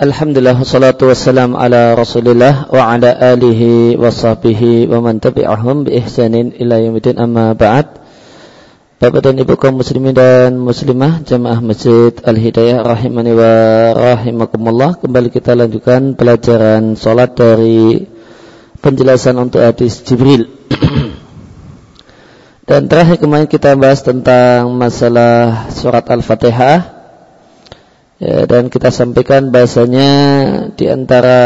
[0.00, 6.56] Alhamdulillah wassalatu wassalam ala Rasulillah wa ala alihi wa sahbihi wa man tabi'ahum bi ihsanin
[6.56, 8.00] ila yaumil amma ba'd.
[8.96, 13.52] Bapak dan Ibu kaum muslimin dan muslimah jamaah Masjid Al-Hidayah rahimani wa
[13.92, 15.04] rahimakumullah.
[15.04, 18.08] Kembali kita lanjutkan pelajaran salat dari
[18.80, 20.48] penjelasan untuk hadis Jibril.
[22.72, 26.99] dan terakhir kemarin kita bahas tentang masalah surat Al-Fatihah
[28.20, 30.12] Ya, dan kita sampaikan bahasanya
[30.76, 31.40] di antara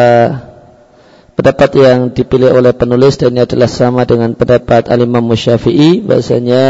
[1.39, 6.67] pendapat yang dipilih oleh penulis dan ini adalah sama dengan pendapat Al-Imam Syafi'i bahasanya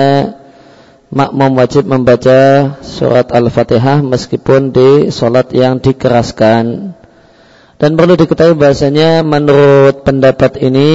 [1.08, 6.92] makmum wajib membaca surat Al-Fatihah meskipun di solat yang dikeraskan.
[7.80, 10.92] Dan perlu diketahui bahasanya menurut pendapat ini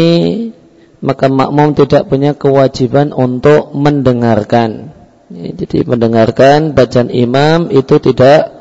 [1.01, 4.93] maka makmum tidak punya kewajiban untuk mendengarkan.
[5.33, 8.58] Jadi mendengarkan bacaan imam itu tidak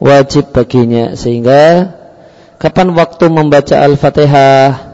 [0.00, 1.94] wajib baginya sehingga
[2.56, 4.90] kapan waktu membaca Al-Fatihah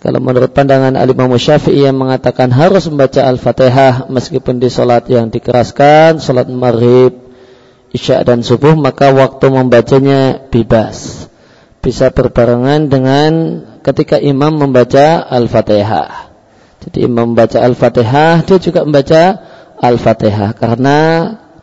[0.00, 6.16] kalau menurut pandangan Al-Imam Syafi'i yang mengatakan harus membaca Al-Fatihah meskipun di solat yang dikeraskan,
[6.24, 7.20] solat maghrib,
[7.92, 11.28] isya dan subuh, maka waktu membacanya bebas.
[11.84, 13.32] Bisa berbarengan dengan
[13.84, 16.32] ketika imam membaca Al-Fatihah.
[16.80, 19.36] Jadi imam membaca Al-Fatihah, dia juga membaca
[19.84, 20.98] Al-Fatihah karena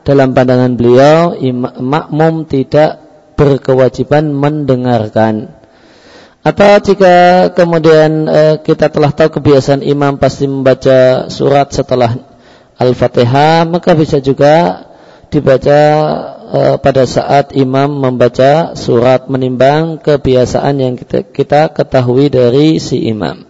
[0.07, 1.35] dalam pandangan beliau
[1.83, 3.03] makmum tidak
[3.35, 5.51] berkewajiban mendengarkan.
[6.47, 12.15] Atau jika kemudian e, kita telah tahu kebiasaan imam pasti membaca surat setelah
[12.79, 14.87] Al-Fatihah, maka bisa juga
[15.27, 15.81] dibaca
[16.47, 23.43] e, pada saat imam membaca surat menimbang kebiasaan yang kita, kita ketahui dari si imam.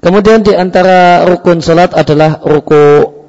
[0.00, 3.19] Kemudian di antara rukun salat adalah ruku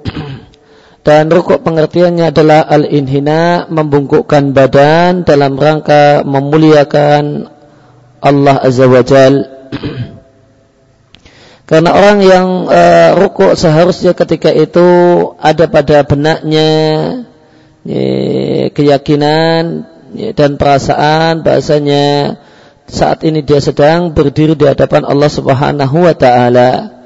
[1.02, 7.50] dan rukuk pengertiannya adalah al-inhina membungkukkan badan dalam rangka memuliakan
[8.22, 9.50] Allah Azza wa Jal.
[11.70, 14.86] Karena orang yang uh, rukuk seharusnya ketika itu
[15.42, 16.70] ada pada benaknya
[17.82, 18.06] ya,
[18.70, 22.38] keyakinan ya, dan perasaan bahasanya
[22.86, 27.01] saat ini dia sedang berdiri di hadapan Allah Subhanahu wa taala.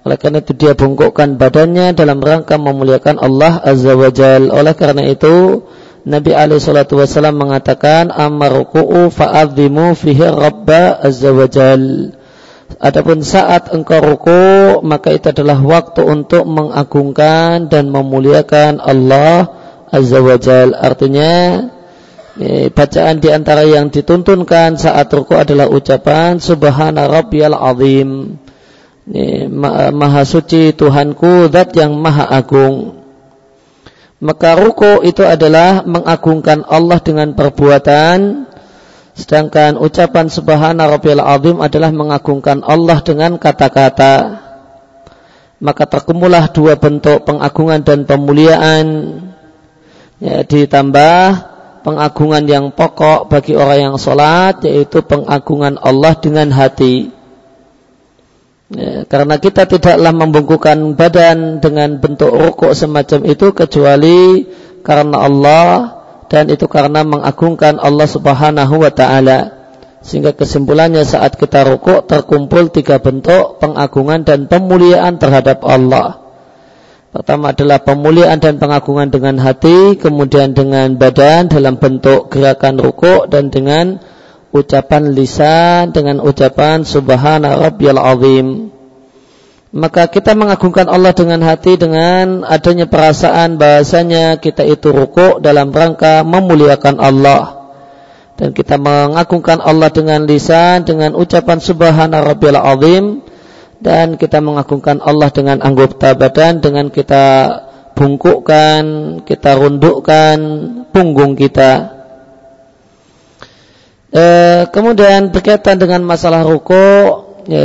[0.00, 4.48] Oleh karena itu dia bungkukkan badannya dalam rangka memuliakan Allah Azza wa Jal.
[4.48, 5.66] Oleh karena itu
[6.00, 12.16] Nabi alaihi salatu wasallam mengatakan amaruku'u fa'adzimu fihi rabba azza wa jal.
[12.80, 19.52] Adapun saat engkau ruku maka itu adalah waktu untuk mengagungkan dan memuliakan Allah
[19.92, 20.72] azza wa jal.
[20.72, 21.68] Artinya
[22.40, 28.40] eh, bacaan di antara yang dituntunkan saat ruku adalah ucapan subhana rabbiyal azim
[29.90, 33.02] maha suci Tuhanku zat yang maha agung.
[34.20, 38.46] Maka ruku itu adalah mengagungkan Allah dengan perbuatan
[39.16, 44.46] sedangkan ucapan subhana rabbiyal azim adalah mengagungkan Allah dengan kata-kata.
[45.60, 48.86] Maka terkumpulah dua bentuk pengagungan dan pemuliaan.
[50.20, 51.20] Ya, ditambah
[51.84, 57.19] pengagungan yang pokok bagi orang yang sholat yaitu pengagungan Allah dengan hati
[58.70, 64.46] Ya, karena kita tidaklah membungkukan badan dengan bentuk rukuk semacam itu kecuali
[64.86, 65.70] karena Allah
[66.30, 69.58] dan itu karena mengagungkan Allah Subhanahu wa taala.
[70.06, 76.30] Sehingga kesimpulannya saat kita rukuk terkumpul tiga bentuk pengagungan dan pemuliaan terhadap Allah.
[77.10, 83.50] Pertama adalah pemuliaan dan pengagungan dengan hati, kemudian dengan badan dalam bentuk gerakan rukuk dan
[83.50, 83.98] dengan
[84.50, 88.74] ucapan lisan dengan ucapan subhana rabbiyal azim.
[89.70, 96.26] Maka kita mengagungkan Allah dengan hati dengan adanya perasaan bahasanya kita itu rukuk dalam rangka
[96.26, 97.42] memuliakan Allah.
[98.34, 103.22] Dan kita mengagungkan Allah dengan lisan dengan ucapan subhana rabbiyal azim
[103.78, 107.24] dan kita mengagungkan Allah dengan anggota badan dengan kita
[107.94, 108.82] bungkukkan,
[109.22, 110.38] kita rundukkan
[110.90, 111.99] punggung kita.
[114.10, 114.24] E,
[114.74, 116.82] kemudian berkaitan dengan masalah ruku,
[117.46, 117.62] e,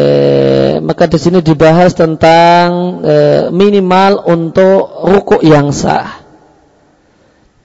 [0.77, 3.15] maka di sini dibahas tentang e,
[3.49, 6.21] minimal untuk ruku yang sah.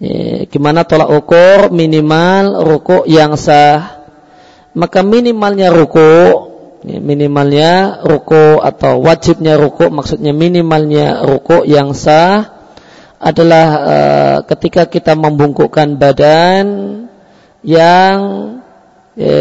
[0.00, 4.00] E, gimana tolak ukur minimal ruku yang sah?
[4.72, 6.12] Maka minimalnya ruku,
[6.80, 12.48] e, minimalnya ruku atau wajibnya ruku, maksudnya minimalnya ruku yang sah
[13.20, 13.96] adalah e,
[14.48, 16.64] ketika kita membungkukkan badan
[17.60, 18.16] yang
[19.20, 19.32] e,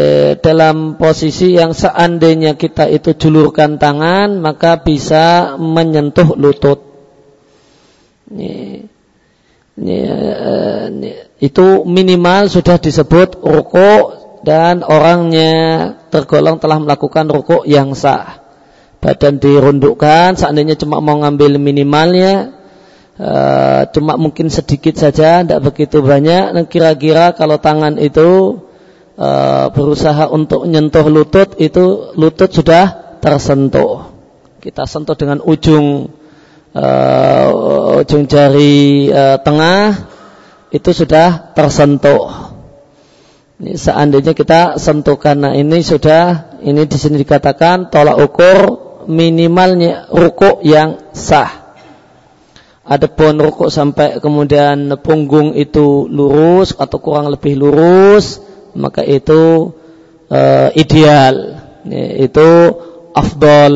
[0.44, 6.84] dalam posisi yang seandainya kita itu julurkan tangan maka bisa menyentuh lutut.
[8.36, 8.84] E,
[11.40, 15.52] itu minimal sudah disebut rukuk dan orangnya
[16.12, 18.44] tergolong telah melakukan rukuk yang sah.
[19.00, 22.52] Badan dirundukkan, seandainya cuma mau ngambil minimalnya,
[23.16, 26.52] uh, cuma mungkin sedikit saja, tidak begitu banyak.
[26.52, 28.60] Dan kira-kira kalau tangan itu
[29.20, 34.08] uh, berusaha untuk menyentuh lutut, itu lutut sudah tersentuh.
[34.60, 36.08] Kita sentuh dengan ujung
[36.72, 40.08] uh, ujung jari uh, tengah
[40.72, 42.56] itu sudah tersentuh.
[43.60, 48.58] Ini seandainya kita sentuh karena ini sudah ini di sini dikatakan tolak ukur
[49.04, 51.76] minimalnya rukuk yang sah.
[52.90, 58.42] Adapun rukuk sampai kemudian punggung itu lurus atau kurang lebih lurus,
[58.74, 59.72] maka itu
[60.30, 61.62] uh, ideal.
[62.20, 62.48] Itu
[63.16, 63.74] afdol.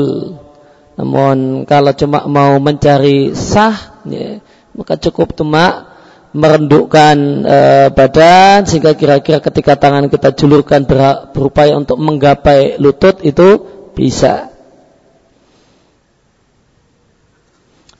[0.94, 4.38] Namun kalau cuma mau mencari sah, ya,
[4.76, 5.94] maka cukup cuma
[6.34, 7.58] merendukkan e,
[7.94, 13.62] badan sehingga kira-kira ketika tangan kita julurkan ber, berupaya untuk menggapai lutut itu
[13.94, 14.50] bisa.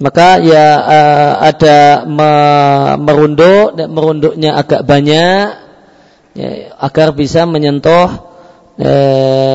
[0.02, 0.98] Maka ya e,
[1.46, 1.78] ada
[2.10, 2.32] me,
[2.98, 5.63] merunduk dan merunduknya agak banyak
[6.34, 8.10] ya, agar bisa menyentuh
[8.78, 8.92] e,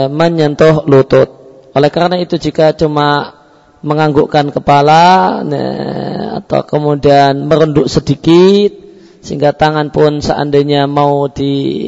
[0.09, 1.29] menyentuh lutut.
[1.75, 3.39] Oleh karena itu jika cuma
[3.79, 8.75] menganggukkan kepala nah, atau kemudian merunduk sedikit
[9.23, 11.87] sehingga tangan pun seandainya mau diupayakan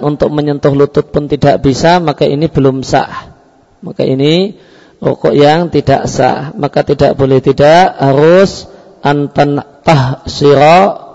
[0.00, 3.32] uh, untuk menyentuh lutut pun tidak bisa maka ini belum sah
[3.80, 4.60] maka ini
[5.00, 8.68] rukuk yang tidak sah maka tidak boleh tidak harus
[9.00, 11.09] antan tahsira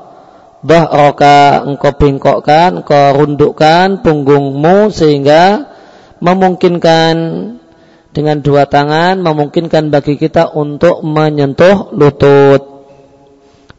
[0.65, 5.69] roka engkau bengkokkan engkau rundukkan punggungmu sehingga
[6.23, 7.15] memungkinkan
[8.15, 12.63] dengan dua tangan memungkinkan bagi kita untuk menyentuh lutut.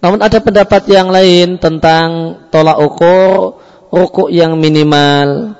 [0.04, 3.58] Namun ada pendapat yang lain tentang tolak ukur
[3.88, 5.56] rukuk yang minimal.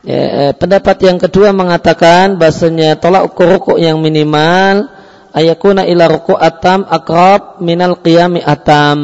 [0.00, 4.88] Ya, eh, pendapat yang kedua mengatakan bahasanya tolak ukur rukuk yang minimal
[5.34, 8.98] ayakuna ila rukuk atam akrab minal qiyami atam.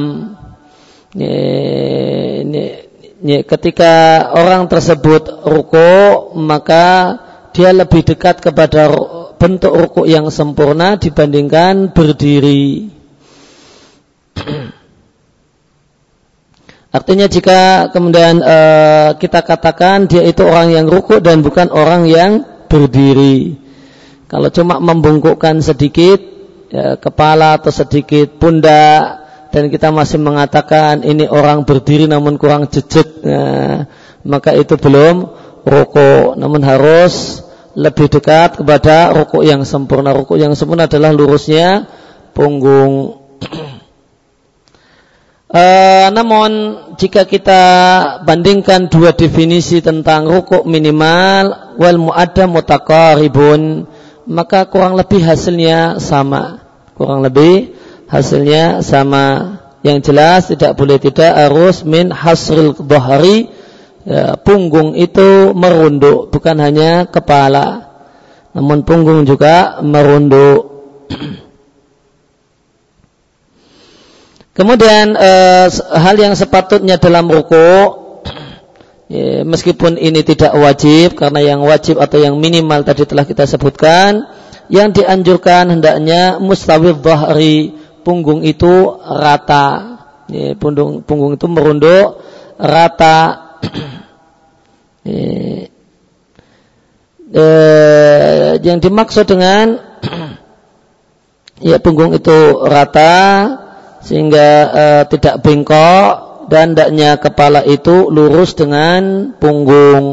[1.16, 1.32] Ya,
[2.44, 2.62] ini,
[3.24, 3.92] ya, ketika
[4.36, 5.92] orang tersebut ruku
[6.36, 7.16] maka
[7.56, 8.92] dia lebih dekat kepada
[9.40, 12.92] bentuk ruku yang sempurna dibandingkan berdiri.
[16.96, 18.58] Artinya jika kemudian e,
[19.20, 22.40] kita katakan dia itu orang yang ruku dan bukan orang yang
[22.72, 23.65] berdiri.
[24.26, 26.18] Kalau cuma membungkukkan sedikit
[26.70, 33.06] ya, kepala atau sedikit pundak dan kita masih mengatakan ini orang berdiri namun kurang jejak
[33.22, 33.86] nah,
[34.26, 35.30] maka itu belum
[35.62, 36.34] rukuk.
[36.34, 37.46] Namun harus
[37.78, 40.10] lebih dekat kepada rukuk yang sempurna.
[40.10, 41.86] Rukuk yang sempurna adalah lurusnya
[42.34, 43.22] punggung.
[45.46, 45.64] E,
[46.16, 46.50] namun
[46.98, 47.62] jika kita
[48.26, 53.86] bandingkan dua definisi tentang rukuk minimal wal muadda mutaqaribun
[54.26, 57.76] maka kurang lebih hasilnya sama kurang lebih
[58.08, 59.60] hasilnya sama.
[59.84, 63.46] Yang jelas tidak boleh tidak harus min hasril dhahri
[64.02, 67.86] ya, punggung itu merunduk bukan hanya kepala
[68.50, 70.74] namun punggung juga merunduk.
[74.58, 78.05] Kemudian eh, hal yang sepatutnya dalam ruku
[79.10, 84.26] ya, meskipun ini tidak wajib karena yang wajib atau yang minimal tadi telah kita sebutkan
[84.66, 89.98] yang dianjurkan hendaknya mustawid dhahri punggung itu rata.
[90.26, 92.22] Ya, punggung, punggung itu merunduk
[92.58, 93.18] rata.
[95.06, 95.70] ya,
[97.30, 99.78] eh, yang dimaksud dengan
[101.62, 103.14] ya punggung itu rata
[104.02, 110.04] sehingga eh, tidak bengkok dan hendaknya kepala itu lurus dengan punggung.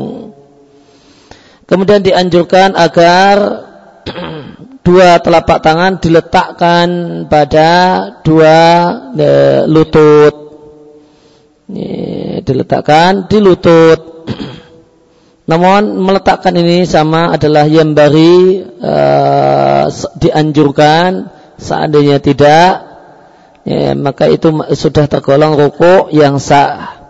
[1.63, 3.35] Kemudian dianjurkan agar
[4.85, 6.87] dua telapak tangan diletakkan
[7.31, 7.69] pada
[8.21, 8.57] dua
[9.15, 9.29] e,
[9.65, 10.35] lutut.
[11.71, 14.27] Ini, diletakkan di lutut.
[15.49, 18.95] Namun meletakkan ini sama adalah yang bari e,
[20.19, 22.92] dianjurkan seandainya tidak
[23.67, 27.03] ya, maka itu sudah tergolong ruku yang sah.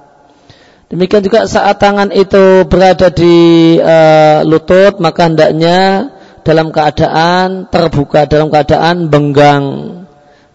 [0.94, 3.34] Demikian juga saat tangan itu berada di
[3.82, 3.98] e,
[4.46, 6.14] lutut maka hendaknya
[6.46, 9.66] dalam keadaan terbuka, dalam keadaan benggang.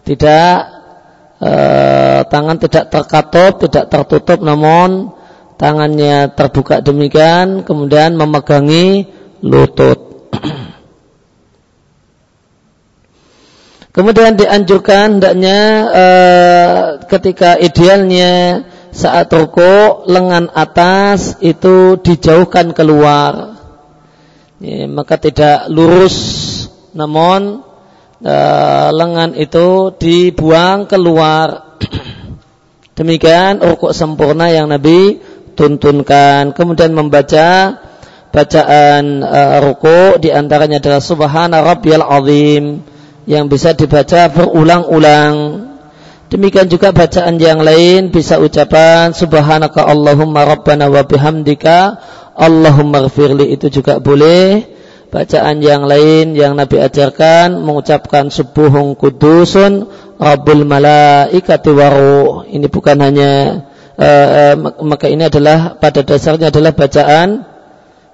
[0.07, 0.55] Tidak
[1.43, 1.51] e,
[2.23, 5.11] tangan tidak terkatup, tidak tertutup namun
[5.59, 9.11] tangannya terbuka demikian kemudian memegangi
[9.43, 10.08] lutut.
[13.99, 15.59] Kemudian dianjurkan hendaknya
[15.91, 16.05] e,
[17.11, 18.63] ketika idealnya
[18.95, 23.59] saat ruku lengan atas itu dijauhkan keluar.
[24.87, 26.15] Maka tidak lurus
[26.95, 27.59] namun
[28.23, 28.35] e,
[28.95, 31.75] lengan itu dibuang keluar.
[32.95, 35.19] Demikian ruku sempurna yang Nabi
[35.59, 36.55] tuntunkan.
[36.55, 37.75] Kemudian membaca
[38.31, 42.87] bacaan e, ruku di antaranya adalah Subhana Rabbiyal Azim
[43.29, 45.33] yang bisa dibaca berulang-ulang.
[46.33, 51.97] Demikian juga bacaan yang lain bisa ucapan Subhanaka Allahumma Rabbana wa bihamdika
[52.33, 54.65] Allahumma gfirli itu juga boleh.
[55.09, 59.89] Bacaan yang lain yang Nabi ajarkan mengucapkan subuhung kudusun
[60.21, 62.45] Rabbul malaikati waruh.
[62.45, 63.31] Ini bukan hanya
[63.97, 64.55] uh, uh,
[64.85, 67.41] maka ini adalah pada dasarnya adalah bacaan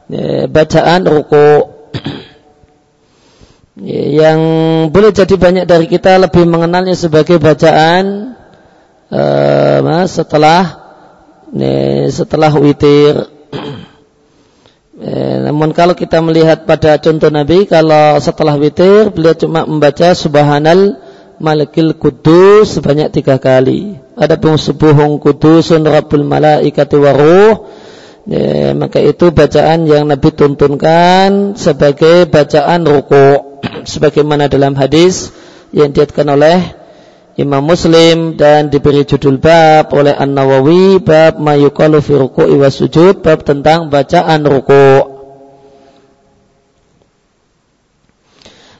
[0.07, 1.48] uh, bacaan ruku
[3.75, 4.39] yang
[4.88, 8.36] boleh jadi banyak dari kita lebih mengenalnya sebagai bacaan
[9.12, 10.63] uh, setelah
[12.10, 13.15] setelah witir.
[14.96, 20.96] Eh, namun kalau kita melihat pada contoh Nabi, kalau setelah witir beliau cuma membaca Subhanal
[21.36, 24.00] Malikil Kudus sebanyak tiga kali.
[24.15, 27.67] Ada pun subuhung kudusun Rabbul Malaikati Waruh
[28.24, 32.88] ya, maka itu bacaan yang Nabi tuntunkan sebagai bacaan
[33.86, 35.30] ruku sebagaimana dalam hadis
[35.70, 36.74] yang diatkan oleh
[37.38, 43.94] Imam Muslim dan diberi judul bab oleh An-Nawawi bab mayukalu fi ruku'i sujud bab tentang
[43.94, 45.13] bacaan ruku.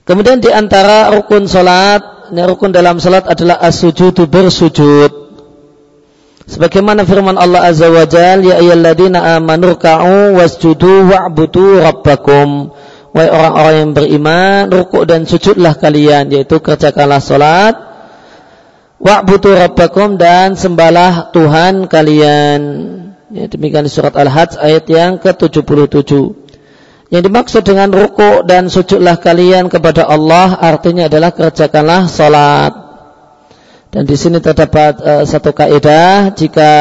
[0.06, 5.12] Kemudian di antara rukun salat, rukun dalam salat adalah as-sujudu bersujud.
[6.46, 12.70] Sebagaimana firman Allah Azza wa Jal, Ya ayyalladina amanu ruka'u wasjudu wa'budu rabbakum.
[13.16, 17.80] Wahai orang-orang yang beriman, rukuk dan sujudlah kalian, yaitu kerjakanlah salat.
[19.00, 22.60] Wa'budu rabbakum dan sembahlah Tuhan kalian.
[23.32, 26.12] Ya, demikian surat Al-Hajj ayat yang ke-77.
[27.08, 32.76] Yang dimaksud dengan rukuk dan sujudlah kalian kepada Allah artinya adalah kerjakanlah salat.
[33.96, 36.72] Dan di sini terdapat uh, satu kaidah jika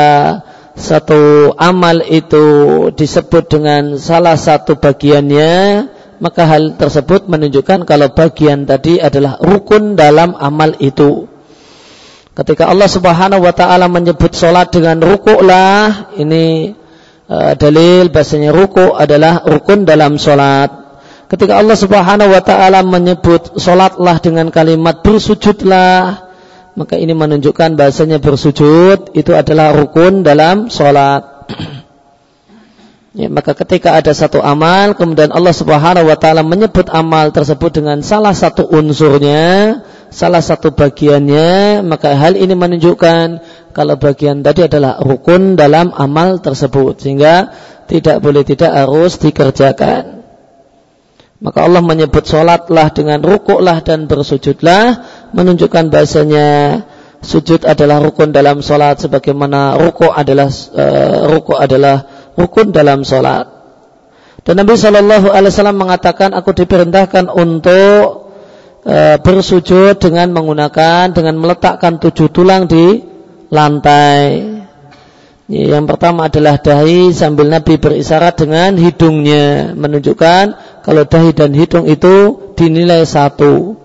[0.74, 2.46] satu amal itu
[2.90, 5.86] disebut dengan salah satu bagiannya
[6.18, 11.26] maka hal tersebut menunjukkan kalau bagian tadi adalah rukun dalam amal itu.
[12.34, 16.74] Ketika Allah Subhanahu wa taala menyebut salat dengan rukuklah, ini
[17.30, 20.70] uh, dalil bahasanya rukuk adalah rukun dalam salat.
[21.30, 26.26] Ketika Allah Subhanahu wa taala menyebut salatlah dengan kalimat bersujudlah,
[26.74, 31.22] maka ini menunjukkan bahasanya bersujud itu adalah rukun dalam sholat.
[33.14, 38.02] ya, maka ketika ada satu amal, kemudian Allah Subhanahu Wa Taala menyebut amal tersebut dengan
[38.02, 39.80] salah satu unsurnya,
[40.10, 43.26] salah satu bagiannya, maka hal ini menunjukkan
[43.72, 47.54] kalau bagian tadi adalah rukun dalam amal tersebut, sehingga
[47.86, 50.26] tidak boleh tidak harus dikerjakan.
[51.44, 55.04] Maka Allah menyebut sholatlah dengan rukuklah dan bersujudlah
[55.36, 56.48] menunjukkan bahasanya
[57.20, 63.54] sujud adalah rukun dalam sholat sebagaimana rukuk adalah uh, rukuk adalah rukun dalam sholat.
[64.44, 68.28] Dan Nabi Shallallahu Alaihi Wasallam mengatakan aku diperintahkan untuk
[68.84, 73.00] uh, bersujud dengan menggunakan dengan meletakkan tujuh tulang di
[73.48, 74.52] lantai.
[75.44, 80.44] Yang pertama adalah dahi sambil Nabi berisyarat dengan hidungnya menunjukkan
[80.84, 83.76] kalau dahi dan hidung itu dinilai satu.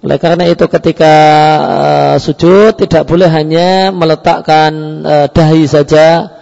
[0.00, 1.14] Oleh karena itu ketika
[1.60, 4.72] uh, sujud tidak boleh hanya meletakkan
[5.04, 6.39] uh, dahi saja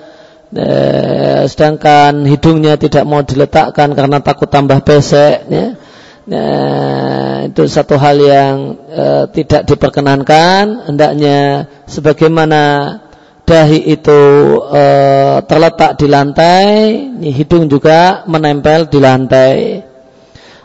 [0.54, 5.66] uh, sedangkan hidungnya tidak mau diletakkan karena takut tambah pesek ya.
[6.28, 8.56] Nah, itu satu hal yang
[8.92, 12.92] uh, tidak diperkenankan hendaknya sebagaimana
[13.48, 14.20] dahi itu
[14.68, 14.84] e,
[15.48, 16.68] terletak di lantai,
[17.32, 19.56] hidung juga menempel di lantai.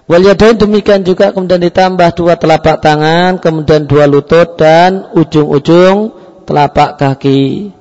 [0.03, 6.11] Wal yadain demikian juga kemudian ditambah dua telapak tangan, kemudian dua lutut dan ujung-ujung
[6.43, 7.71] telapak kaki.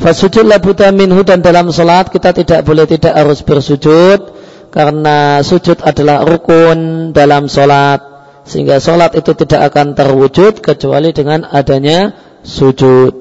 [0.00, 4.32] Fasujud labuta minhu dan dalam sholat kita tidak boleh tidak harus bersujud
[4.72, 8.00] karena sujud adalah rukun dalam sholat
[8.48, 13.12] sehingga sholat itu tidak akan terwujud kecuali dengan adanya sujud.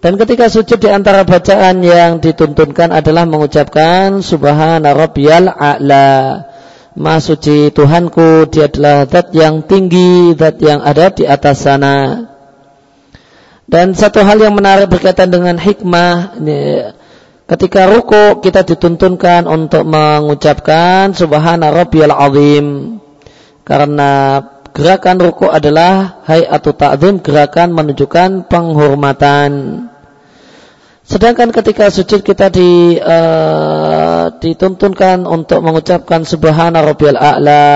[0.00, 6.48] Dan ketika sujud di antara bacaan yang dituntunkan adalah mengucapkan Subhana Rabbiyal A'la.
[6.96, 12.29] Maha suci Tuhanku, dia adalah zat yang tinggi, zat yang ada di atas sana.
[13.70, 16.90] Dan satu hal yang menarik berkaitan dengan hikmah, ini,
[17.46, 22.98] ketika ruku kita dituntunkan untuk mengucapkan Subhana Rabbiyal Azim.
[23.62, 29.50] Karena Gerakan ruku adalah hayatu ta'zim, gerakan menunjukkan penghormatan.
[31.02, 37.66] Sedangkan ketika sujud kita di, uh, dituntunkan untuk mengucapkan subhana rabbiyal a'la.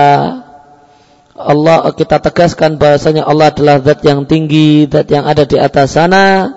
[1.35, 6.55] Allah kita tegaskan bahasanya Allah adalah zat yang tinggi, zat yang ada di atas sana.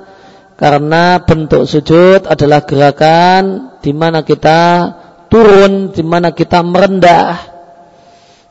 [0.55, 4.91] Karena bentuk sujud adalah gerakan di mana kita
[5.27, 7.59] turun, di mana kita merendah.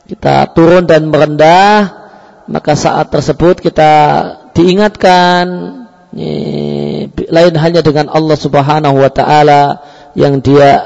[0.08, 1.98] Kita turun dan merendah
[2.48, 3.92] maka saat tersebut kita
[4.56, 5.44] diingatkan.
[7.28, 9.84] Lain hanya dengan Allah Subhanahu wa taala
[10.16, 10.80] yang dia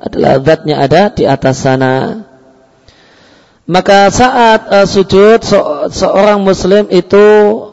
[0.00, 2.24] adalah zatnya ada di atas sana
[3.66, 5.58] maka saat uh, sujud se
[5.94, 7.26] seorang muslim itu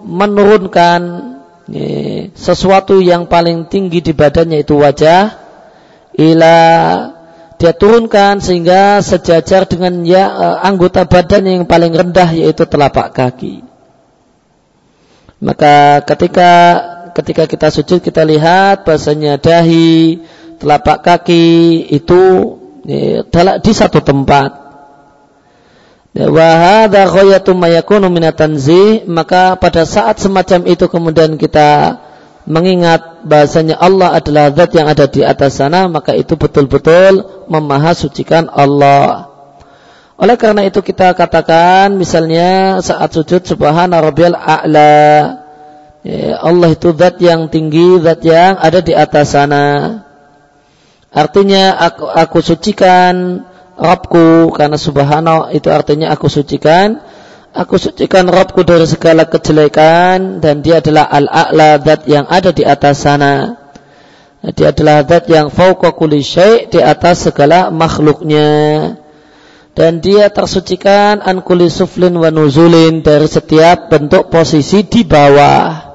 [0.06, 1.30] menurunkan
[2.34, 5.38] sesuatu yang paling tinggi di badannya itu wajah
[6.18, 6.58] ila
[7.60, 13.68] dia turunkan sehingga sejajar dengan ya e, anggota badan yang paling rendah yaitu telapak kaki.
[15.44, 16.52] Maka ketika
[17.12, 20.24] ketika kita sujud kita lihat bahasanya dahi,
[20.56, 22.22] telapak kaki itu
[22.88, 23.28] ya,
[23.60, 24.59] di satu tempat.
[29.06, 32.02] Maka pada saat semacam itu kemudian kita
[32.50, 39.30] mengingat bahasanya Allah adalah zat yang ada di atas sana, maka itu betul-betul memahasucikan Allah.
[40.18, 45.06] Oleh karena itu kita katakan misalnya saat sujud subhana rabbiyal a'la.
[46.02, 49.68] Ya, Allah itu zat yang tinggi, zat yang ada di atas sana.
[51.14, 53.46] Artinya aku, aku sucikan
[53.80, 57.00] Rabbku karena subhana itu artinya aku sucikan
[57.50, 63.02] Aku sucikan Rabbku dari segala kejelekan dan dia adalah al-a'la zat yang ada di atas
[63.02, 63.58] sana.
[64.54, 66.22] Dia adalah zat yang fauqa kulli
[66.70, 68.94] di atas segala makhluknya.
[69.74, 75.90] Dan dia tersucikan an kulli suflin wa nuzulin dari setiap bentuk posisi di bawah.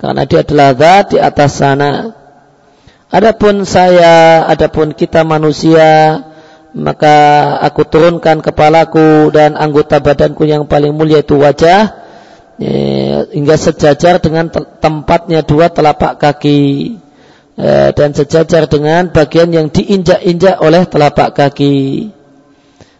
[0.00, 1.92] Karena dia adalah zat di atas sana.
[3.12, 6.24] Adapun saya, adapun kita manusia,
[6.76, 7.16] maka
[7.64, 12.04] aku turunkan kepalaku dan anggota badanku yang paling mulia itu wajah
[12.60, 17.00] ya, hingga sejajar dengan tempatnya dua telapak kaki
[17.56, 22.12] ya, dan sejajar dengan bagian yang diinjak-injak oleh telapak kaki.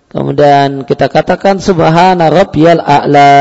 [0.09, 3.37] Kemudian kita katakan subhana rabbiyal a'la.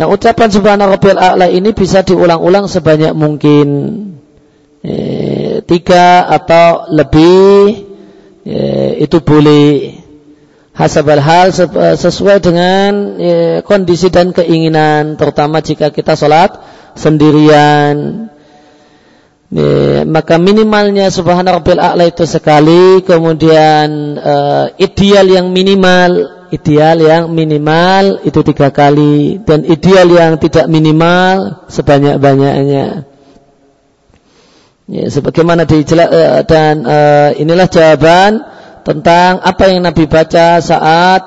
[0.00, 3.68] Nah, ucapan subhana rabbiyal a'la ini bisa diulang-ulang sebanyak mungkin.
[4.78, 4.94] E,
[5.66, 7.87] tiga atau lebih
[8.48, 10.00] ya, itu boleh.
[10.78, 11.50] Hasabal hal
[11.98, 16.54] sesuai dengan ya, kondisi dan keinginan terutama jika kita sholat
[16.94, 18.30] sendirian.
[19.50, 23.02] Ya, maka minimalnya subhana rabbil a'la itu sekali.
[23.02, 29.42] Kemudian uh, ideal yang minimal ideal yang minimal itu tiga kali.
[29.42, 33.17] Dan ideal yang tidak minimal sebanyak-banyaknya
[34.88, 38.40] Ya, sebagaimana dijelas uh, dan uh, inilah jawaban
[38.88, 41.20] tentang apa yang Nabi baca saat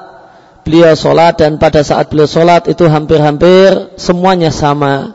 [0.65, 5.13] beliau sholat dan pada saat beliau sholat itu hampir-hampir semuanya sama.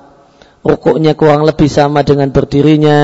[0.62, 3.00] Rukuknya kurang lebih sama dengan berdirinya,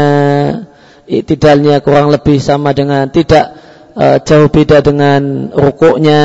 [1.11, 3.59] iktidalnya kurang lebih sama dengan tidak
[3.99, 6.23] uh, jauh beda dengan rukuknya,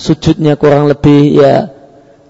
[0.00, 1.68] sujudnya kurang lebih ya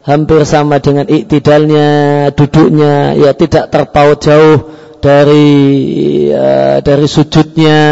[0.02, 5.50] hampir sama dengan iktidalnya, duduknya ya tidak terpaut jauh dari
[6.30, 7.82] uh, dari sujudnya.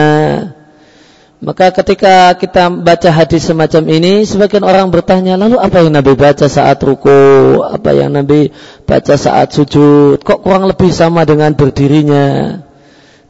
[1.40, 6.44] Maka ketika kita baca hadis semacam ini, sebagian orang bertanya, lalu apa yang Nabi baca
[6.53, 8.53] saat ruku, apa yang Nabi
[8.85, 12.61] baca saat sujud, kok kurang lebih sama dengan berdirinya?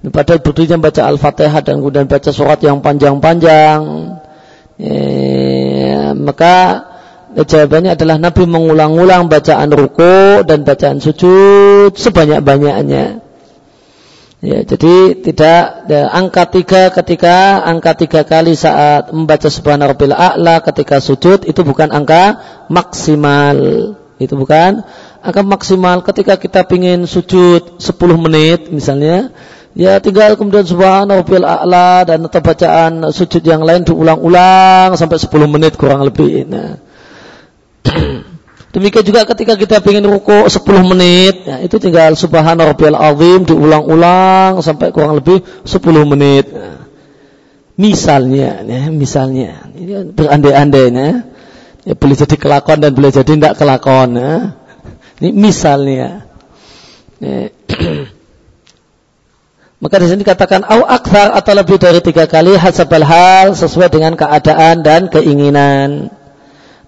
[0.03, 3.79] Padahal berdirinya baca Al-Fatihah dan kemudian baca surat yang panjang-panjang.
[4.75, 6.57] Ya, maka
[7.39, 13.30] jawabannya adalah Nabi mengulang-ulang bacaan ruku dan bacaan sujud sebanyak-banyaknya.
[14.41, 20.65] Ya, jadi tidak ya, angka tiga ketika angka tiga kali saat membaca subhana rabbil a'la
[20.65, 22.41] ketika sujud itu bukan angka
[22.73, 23.57] maksimal.
[24.17, 24.81] Itu bukan
[25.21, 27.85] angka maksimal ketika kita ingin sujud 10
[28.17, 29.29] menit misalnya
[29.77, 35.77] ya tinggal kemudian subhana a'la dan atau bacaan sujud yang lain diulang-ulang sampai 10 menit
[35.77, 36.49] kurang lebih.
[36.49, 36.81] Nah.
[38.71, 44.63] Demikian juga ketika kita ingin ruku 10 menit, ya, itu tinggal subhana rabbiyal azim diulang-ulang
[44.63, 46.47] sampai kurang lebih 10 menit.
[46.47, 46.87] Ya.
[47.75, 51.11] Misalnya, ya, misalnya, ini berandai-andai, ya.
[51.83, 54.15] ya boleh jadi kelakon dan boleh jadi tidak kelakon.
[54.15, 54.55] Ya.
[55.19, 56.31] Ini misalnya.
[57.19, 57.51] Ya.
[59.83, 64.13] Maka di sini dikatakan au akthar atau lebih dari tiga kali hasabal hal sesuai dengan
[64.13, 66.20] keadaan dan keinginan.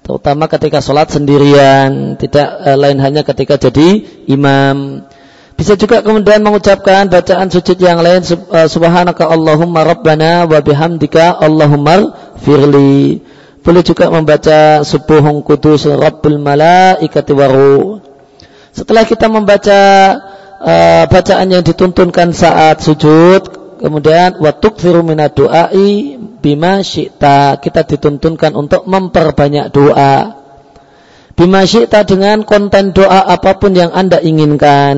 [0.02, 5.06] Terutama ketika sholat sendirian, tidak uh, lain hanya ketika jadi imam.
[5.54, 12.34] Bisa juga kemudian mengucapkan bacaan sujud yang lain uh, subhanaka Allahumma rabbana wa bihamdika Allahumma
[12.42, 13.22] firli.
[13.62, 18.02] Boleh juga membaca subuhun kudus rabbul malaikati waru.
[18.74, 19.80] Setelah kita membaca
[20.58, 27.58] uh, bacaan yang dituntunkan saat sujud, Kemudian watuk minad du'ai bima syi'ta.
[27.58, 30.38] Kita dituntunkan untuk memperbanyak doa.
[31.34, 34.96] Bima syi'ta dengan konten doa apa pun yang Anda inginkan.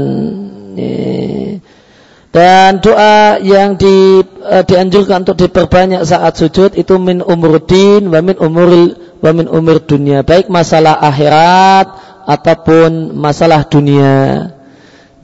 [2.35, 8.35] Dan doa yang di, uh, dianjurkan untuk diperbanyak saat sujud itu min umurdin wa min
[8.43, 10.27] umuril wa min umur dunia.
[10.27, 11.95] Baik masalah akhirat
[12.27, 14.51] ataupun masalah dunia.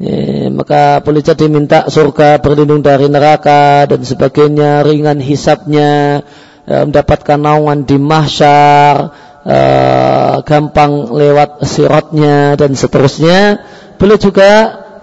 [0.01, 6.25] Ya, maka boleh jadi minta surga berlindung dari neraka dan sebagainya, ringan hisapnya,
[6.65, 9.13] ya, mendapatkan naungan di mahsyar,
[9.45, 13.61] ya, gampang lewat sirotnya dan seterusnya.
[14.01, 14.51] Boleh juga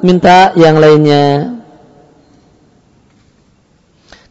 [0.02, 1.62] minta yang lainnya.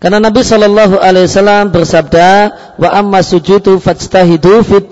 [0.02, 2.30] Karena Nabi Shallallahu Alaihi Wasallam bersabda,
[2.74, 4.90] wa amma sujudu fajtahidu fit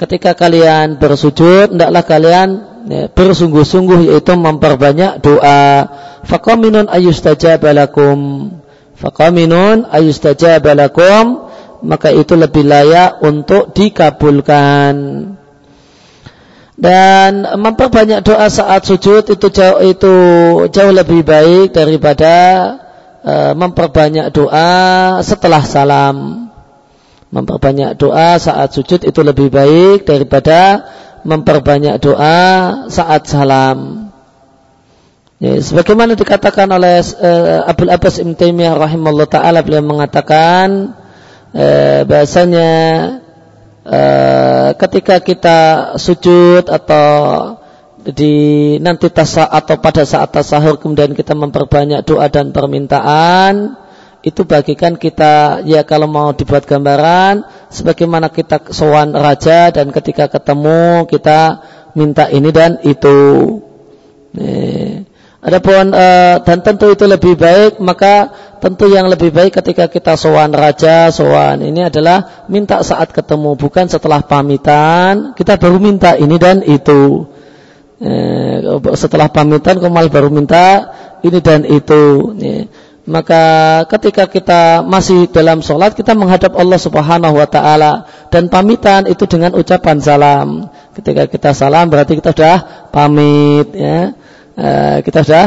[0.00, 5.88] Ketika kalian bersujud, hendaklah kalian ya, bersungguh-sungguh yaitu memperbanyak doa.
[6.26, 8.50] Faqaminun ayustajabalakum.
[8.96, 11.52] Faqaminun ayustajabalakum.
[11.82, 14.94] Maka itu lebih layak untuk dikabulkan.
[16.82, 20.14] Dan memperbanyak doa saat sujud itu jauh itu
[20.72, 22.34] jauh lebih baik daripada
[23.22, 26.48] uh, memperbanyak doa setelah salam.
[27.32, 30.84] Memperbanyak doa saat sujud itu lebih baik daripada
[31.22, 32.40] memperbanyak doa
[32.90, 34.10] saat salam.
[35.42, 40.94] Ya, sebagaimana dikatakan oleh uh, Abdul Abbas Ibn Taimiyah rahimahullah taala beliau mengatakan
[41.50, 42.70] uh, bahasanya
[43.82, 45.58] uh, ketika kita
[45.98, 47.10] sujud atau
[48.02, 53.81] di nanti tasa atau pada saat tasahur kemudian kita memperbanyak doa dan permintaan
[54.22, 57.42] itu bagikan kita ya kalau mau dibuat gambaran
[57.74, 61.58] sebagaimana kita sowan raja dan ketika ketemu kita
[61.98, 63.18] minta ini dan itu.
[64.38, 65.10] Nih.
[65.42, 68.30] Adapun uh, dan tentu itu lebih baik maka
[68.62, 73.90] tentu yang lebih baik ketika kita sowan raja sowan ini adalah minta saat ketemu bukan
[73.90, 77.26] setelah pamitan kita baru minta ini dan itu.
[78.02, 78.58] Eh,
[78.98, 80.94] setelah pamitan kemal baru minta
[81.26, 82.34] ini dan itu.
[82.38, 82.70] Nih
[83.02, 87.92] maka ketika kita masih dalam sholat kita menghadap Allah Subhanahu Wa Taala
[88.30, 90.70] dan pamitan itu dengan ucapan salam.
[90.94, 92.58] Ketika kita salam berarti kita sudah
[92.94, 94.14] pamit ya,
[94.54, 94.68] e,
[95.02, 95.46] kita sudah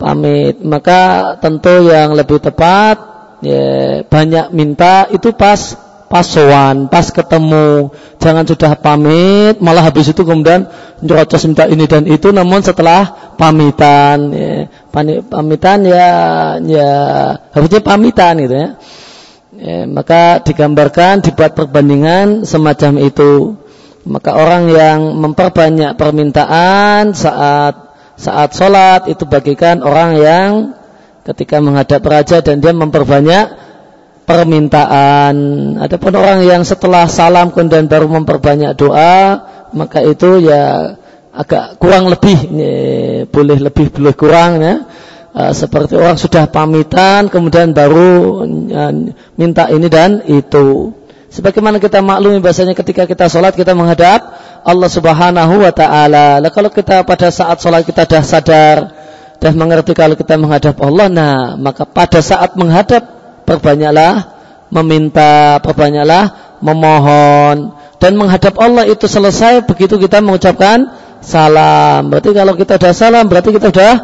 [0.00, 0.64] pamit.
[0.64, 2.96] Maka tentu yang lebih tepat
[3.44, 5.76] ya, banyak minta itu pas
[6.08, 7.90] pas sowan, pas ketemu.
[8.20, 10.68] Jangan sudah pamit, malah habis itu kemudian
[11.04, 14.52] nyerocos minta ini dan itu, namun setelah pamitan, ya,
[15.28, 16.08] pamitan ya,
[16.62, 16.92] ya
[17.52, 18.68] harusnya pamitan gitu ya.
[19.58, 19.78] ya.
[19.90, 23.58] Maka digambarkan, dibuat perbandingan semacam itu.
[24.04, 30.50] Maka orang yang memperbanyak permintaan saat saat sholat itu bagikan orang yang
[31.24, 33.63] ketika menghadap raja dan dia memperbanyak
[34.24, 35.34] permintaan.
[35.80, 39.44] Adapun orang yang setelah salam kemudian baru memperbanyak doa,
[39.76, 40.96] maka itu ya
[41.34, 42.74] agak kurang lebih, ya,
[43.28, 44.76] boleh lebih boleh kurang ya.
[45.34, 48.92] Uh, seperti orang sudah pamitan kemudian baru uh,
[49.34, 50.94] minta ini dan itu.
[51.34, 54.22] Sebagaimana kita maklumi bahasanya ketika kita sholat kita menghadap
[54.62, 56.38] Allah Subhanahu wa taala.
[56.38, 58.76] Lah kalau kita pada saat sholat kita dah sadar
[59.42, 64.34] dah mengerti kalau kita menghadap Allah, nah maka pada saat menghadap perbanyaklah
[64.72, 70.92] meminta, perbanyaklah memohon dan menghadap Allah itu selesai begitu kita mengucapkan
[71.24, 72.12] salam.
[72.12, 73.94] Berarti kalau kita sudah salam berarti kita sudah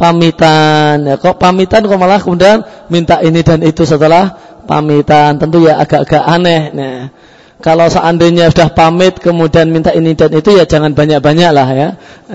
[0.00, 1.04] pamitan.
[1.04, 5.36] Ya, kok pamitan kok malah kemudian minta ini dan itu setelah pamitan.
[5.36, 6.62] Tentu ya agak-agak aneh.
[6.72, 6.96] Nah,
[7.60, 11.88] kalau seandainya sudah pamit kemudian minta ini dan itu ya jangan banyak-banyak lah ya.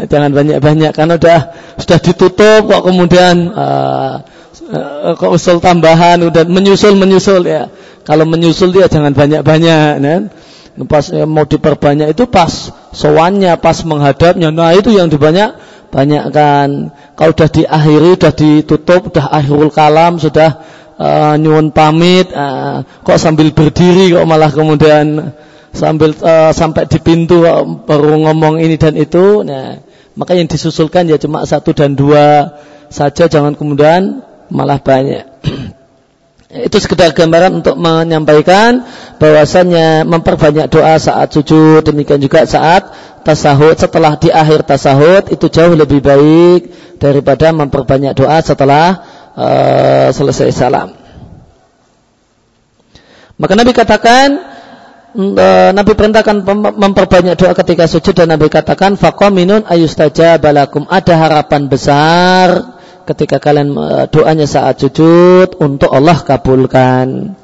[0.06, 1.40] Jangan banyak-banyak karena sudah
[1.82, 4.22] sudah ditutup kok kemudian uh,
[5.30, 7.70] usul tambahan udah menyusul menyusul ya.
[8.06, 10.22] Kalau menyusul dia jangan banyak-banyak kan.
[10.92, 12.52] Pas ya, mau diperbanyak itu pas
[12.92, 14.52] sowannya, pas menghadapnya.
[14.52, 15.56] Nah, itu yang dibanyak
[15.88, 16.92] banyakkan.
[17.16, 20.60] Kalau sudah diakhiri, sudah ditutup, sudah akhirul kalam, sudah
[21.00, 25.32] uh, nyuwun pamit, uh, kok sambil berdiri kok malah kemudian
[25.72, 27.48] sambil uh, sampai di pintu
[27.88, 29.48] baru ngomong ini dan itu.
[29.48, 29.80] Nah,
[30.20, 32.60] maka yang disusulkan ya cuma satu dan dua
[32.92, 35.26] saja, jangan kemudian malah banyak.
[36.68, 38.88] Itu sekedar gambaran untuk menyampaikan
[39.20, 45.74] bahwasanya memperbanyak doa saat sujud demikian juga saat tasahud setelah di akhir tasahud itu jauh
[45.74, 46.70] lebih baik
[47.02, 48.88] daripada memperbanyak doa setelah
[49.36, 50.94] uh, selesai salam.
[53.36, 54.28] Maka Nabi katakan
[55.18, 56.46] uh, Nabi perintahkan
[56.78, 62.75] memperbanyak doa ketika sujud dan Nabi katakan faqaminun ayustajabalakum ada harapan besar
[63.06, 67.38] ketika kalian eh, doanya saat sujud untuk Allah kabulkan.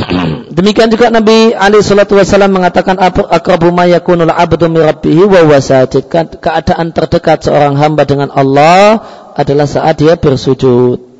[0.56, 6.10] Demikian juga Nabi Ali Shallallahu Wasallam mengatakan akrabu ma yakunul abdu min rabbih wa wasajid.
[6.40, 9.00] Keadaan terdekat seorang hamba dengan Allah
[9.36, 11.10] adalah saat dia bersujud.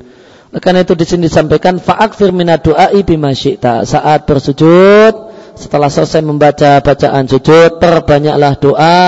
[0.51, 3.87] Karena itu di sini disampaikan fa'akfir minad du'ai syi'ta.
[3.87, 5.13] Saat bersujud,
[5.55, 9.07] setelah selesai membaca bacaan sujud, perbanyaklah doa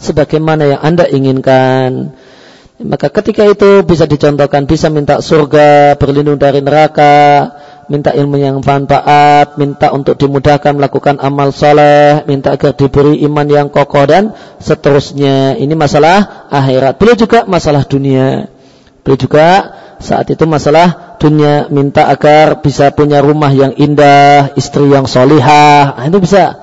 [0.00, 2.16] sebagaimana yang Anda inginkan.
[2.74, 7.54] Maka ketika itu bisa dicontohkan, bisa minta surga, berlindung dari neraka,
[7.86, 13.68] minta ilmu yang manfaat, minta untuk dimudahkan melakukan amal soleh, minta agar diberi iman yang
[13.70, 15.54] kokoh dan seterusnya.
[15.54, 16.98] Ini masalah akhirat.
[16.98, 18.50] Beliau juga masalah dunia.
[19.06, 19.46] Beliau juga
[20.02, 25.94] saat itu masalah dunia minta agar bisa punya rumah yang indah, istri yang solihah.
[25.94, 26.58] Nah, itu bisa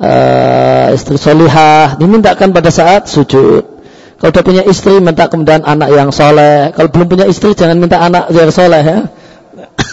[0.00, 3.81] uh, istri solihah dimintakan pada saat sujud.
[4.22, 6.70] Kalau sudah punya istri, minta kemudian anak yang soleh.
[6.70, 8.98] Kalau belum punya istri, jangan minta anak yang soleh ya.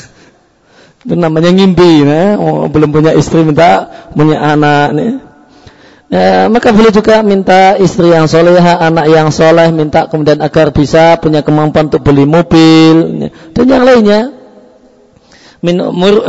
[1.02, 2.06] Itu namanya ngimpi.
[2.06, 2.38] Ya.
[2.38, 4.94] Oh, belum punya istri, minta punya anak.
[4.94, 5.12] Nih.
[6.14, 11.18] Ya, maka boleh juga minta istri yang soleh, anak yang soleh, minta kemudian agar bisa
[11.18, 13.30] punya kemampuan untuk beli mobil ya.
[13.58, 14.22] dan yang lainnya.
[15.66, 15.82] Min,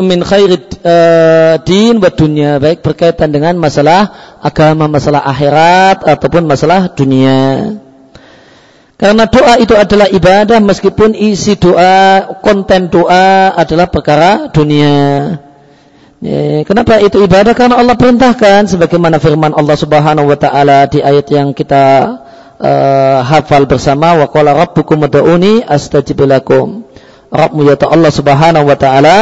[0.09, 4.09] min khairid uh, din wa dunia baik berkaitan dengan masalah
[4.41, 7.77] agama, masalah akhirat ataupun masalah dunia.
[9.01, 15.41] Karena doa itu adalah ibadah meskipun isi doa, konten doa adalah perkara dunia.
[16.21, 17.57] Ya, kenapa itu ibadah?
[17.57, 22.13] Karena Allah perintahkan sebagaimana firman Allah Subhanahu wa taala di ayat yang kita
[22.61, 26.85] uh, hafal bersama wa qala rabbukum ud'uni astajib lakum.
[27.33, 29.19] Rabbmu ya Allah Subhanahu wa taala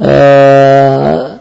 [0.00, 1.39] uh,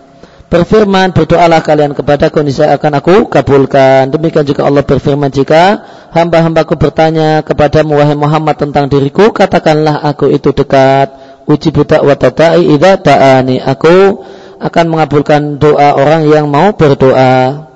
[0.50, 4.10] berfirman berdoalah kalian kepadaku niscaya akan aku kabulkan.
[4.10, 10.50] Demikian juga Allah berfirman jika hamba-hambaku bertanya kepadamu wahai Muhammad tentang diriku katakanlah aku itu
[10.52, 11.30] dekat.
[11.50, 14.22] Uji budak wa tadai idza ta'ani aku
[14.62, 17.69] akan mengabulkan doa orang yang mau berdoa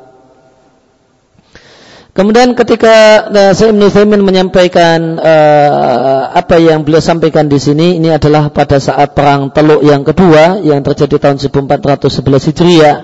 [2.14, 8.54] Kemudian ketika uh, Syekh Ibnu menyampaikan uh, apa yang beliau sampaikan di sini ini adalah
[8.54, 12.98] pada saat perang Teluk yang kedua yang terjadi tahun 1411 Hijriah.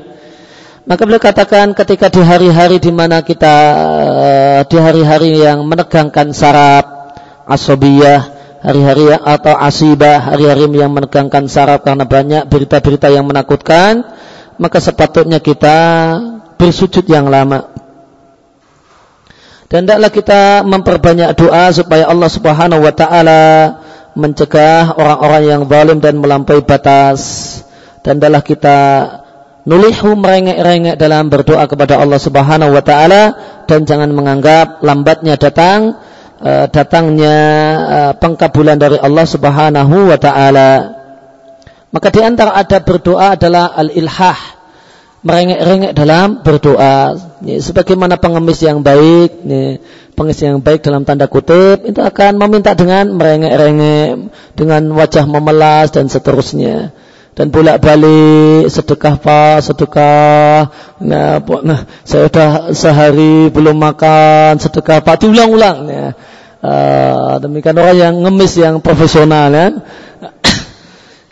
[0.85, 3.55] Maka beliau katakan ketika di hari-hari di mana kita
[4.13, 6.85] uh, di hari-hari yang menegangkan saraf
[7.49, 8.29] asobiyah,
[8.61, 14.05] hari-hari atau asibah, hari-hari yang menegangkan saraf karena banyak berita-berita yang menakutkan,
[14.61, 15.77] maka sepatutnya kita
[16.61, 17.88] bersujud yang lama
[19.69, 23.41] dan tidaklah kita memperbanyak doa supaya Allah Subhanahu wa taala
[24.17, 27.21] mencegah orang-orang yang zalim dan melampaui batas.
[28.01, 28.77] Dan tidaklah kita
[29.69, 33.23] nulihu merengek-rengek dalam berdoa kepada Allah Subhanahu wa taala
[33.69, 36.01] dan jangan menganggap lambatnya datang
[36.41, 37.37] uh, datangnya
[37.85, 40.97] uh, pengkabulan dari Allah Subhanahu wa taala.
[41.93, 44.58] Maka di antara ada berdoa adalah al-ilhah
[45.23, 47.15] merengek-rengek dalam berdoa.
[47.43, 49.79] Ya, sebagaimana pengemis yang baik, ya,
[50.15, 56.07] pengemis yang baik dalam tanda kutip, itu akan meminta dengan merengek-rengek, dengan wajah memelas dan
[56.07, 56.91] seterusnya.
[57.35, 60.75] Dan bolak-balik sedekah pak, sedekah.
[60.99, 65.77] Nah, nah, saya sudah sehari belum makan, sedekah pak, diulang-ulang.
[65.87, 66.07] Ya.
[66.59, 69.79] Uh, demikian orang yang ngemis yang profesional ya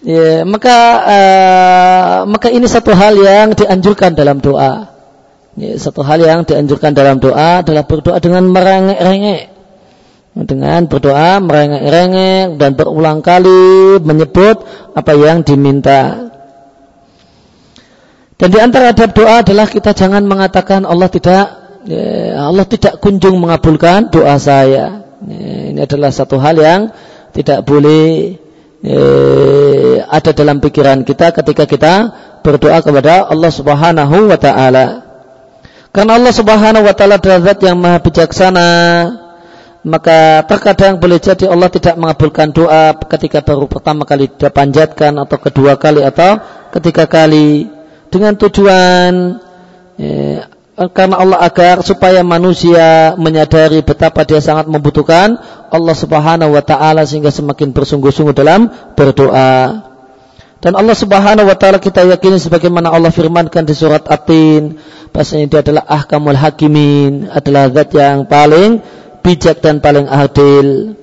[0.03, 4.93] ya, maka uh, maka ini satu hal yang dianjurkan dalam doa.
[5.57, 9.57] Ya, satu hal yang dianjurkan dalam doa adalah berdoa dengan merengek-rengek.
[10.37, 14.61] Dengan berdoa merengek-rengek dan berulang kali menyebut
[14.93, 16.29] apa yang diminta.
[18.37, 21.45] Dan di antara adab doa adalah kita jangan mengatakan Allah tidak
[21.89, 25.09] ya, Allah tidak kunjung mengabulkan doa saya.
[25.25, 26.93] Ya, ini adalah satu hal yang
[27.33, 28.37] tidak boleh
[28.83, 31.93] eh, ada dalam pikiran kita ketika kita
[32.41, 34.85] berdoa kepada Allah Subhanahu wa taala.
[35.91, 38.69] Karena Allah Subhanahu wa taala adalah yang maha bijaksana,
[39.87, 45.37] maka terkadang boleh jadi Allah tidak mengabulkan doa ketika baru pertama kali dia panjatkan atau
[45.39, 46.43] kedua kali atau
[46.75, 47.71] ketiga kali
[48.11, 49.39] dengan tujuan
[49.95, 55.33] eh, karena Allah agar supaya manusia menyadari betapa dia sangat membutuhkan
[55.73, 59.89] Allah Subhanahu wa taala sehingga semakin bersungguh-sungguh dalam berdoa.
[60.61, 64.77] Dan Allah Subhanahu wa taala kita yakini sebagaimana Allah firmankan di surat At-Tin,
[65.49, 68.77] dia adalah ahkamul hakimin, adalah zat yang paling
[69.25, 70.93] bijak dan paling adil.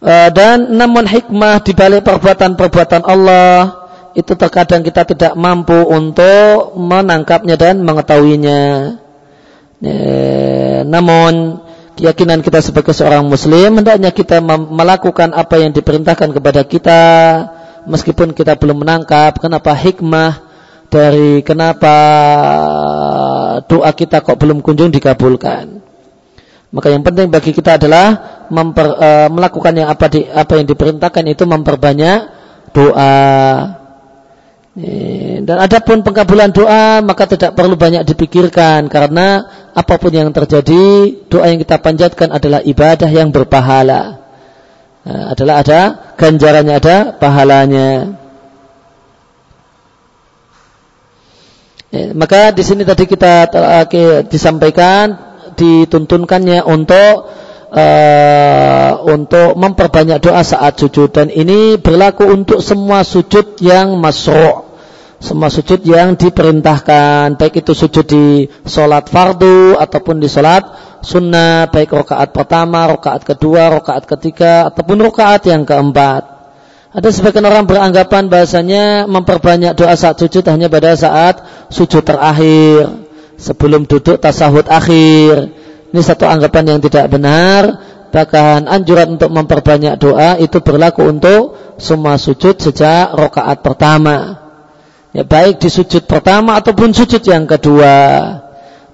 [0.00, 3.85] Eh, dan namun hikmah di balik perbuatan-perbuatan Allah
[4.16, 8.96] itu terkadang kita tidak mampu untuk menangkapnya dan mengetahuinya.
[9.76, 9.92] E,
[10.88, 11.60] namun
[12.00, 17.02] keyakinan kita sebagai seorang muslim hendaknya kita melakukan apa yang diperintahkan kepada kita
[17.84, 20.48] meskipun kita belum menangkap kenapa hikmah
[20.88, 21.94] dari kenapa
[23.68, 25.84] doa kita kok belum kunjung dikabulkan.
[26.72, 28.06] Maka yang penting bagi kita adalah
[28.48, 32.18] memper, e, melakukan yang apa di, apa yang diperintahkan itu memperbanyak
[32.74, 33.14] doa.
[34.76, 41.48] Dan adapun pengkabulan doa maka tidak perlu banyak dipikirkan karena apa pun yang terjadi doa
[41.48, 44.20] yang kita panjatkan adalah ibadah yang berpahala.
[45.08, 45.80] Nah, adalah ada
[46.20, 48.20] ganjarannya ada pahalanya.
[51.88, 53.48] Ya, maka di sini tadi kita
[54.28, 55.16] disampaikan
[55.56, 57.32] dituntunkannya untuk
[57.76, 61.12] uh, untuk memperbanyak doa saat sujud.
[61.12, 64.66] Dan ini berlaku untuk semua sujud yang masuk
[65.16, 67.40] semua sujud yang diperintahkan.
[67.40, 70.64] Baik itu sujud di solat fardu ataupun di solat
[71.00, 71.72] sunnah.
[71.72, 76.36] Baik rokaat pertama, rokaat kedua, rokaat ketiga ataupun rokaat yang keempat.
[76.96, 83.08] Ada sebagian orang beranggapan bahasanya memperbanyak doa saat sujud hanya pada saat sujud terakhir.
[83.36, 85.65] Sebelum duduk tasahud akhir.
[85.90, 87.62] Ini satu anggapan yang tidak benar.
[88.10, 94.40] Bahkan anjuran untuk memperbanyak doa itu berlaku untuk semua sujud sejak rokaat pertama.
[95.12, 97.96] Ya baik di sujud pertama ataupun sujud yang kedua.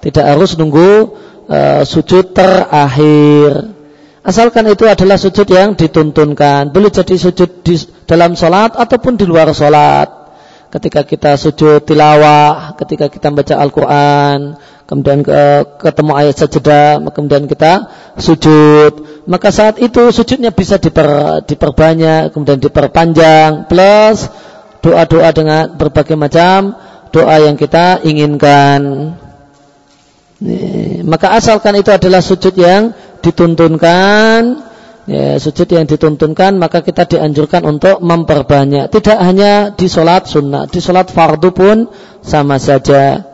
[0.03, 1.15] Tidak harus nunggu
[1.47, 3.75] uh, sujud terakhir.
[4.23, 6.71] Asalkan itu adalah sujud yang dituntunkan.
[6.71, 7.75] Boleh jadi sujud di
[8.07, 10.22] dalam sholat ataupun di luar sholat
[10.73, 14.57] ketika kita sujud tilawah ketika kita baca Al-Quran
[14.89, 15.41] kemudian ke,
[15.85, 23.69] ketemu ayat sajadah kemudian kita sujud maka saat itu sujudnya bisa diper, diperbanyak kemudian diperpanjang
[23.69, 24.33] plus
[24.83, 26.75] doa-doa dengan berbagai macam
[27.13, 29.15] doa yang kita inginkan.
[31.07, 32.91] Maka asalkan itu adalah sujud yang
[33.23, 34.52] dituntunkan,
[35.07, 38.91] ya, sujud yang dituntunkan, maka kita dianjurkan untuk memperbanyak.
[38.91, 41.77] Tidak hanya di sholat sunnah, di sholat fardu pun
[42.23, 43.33] sama saja.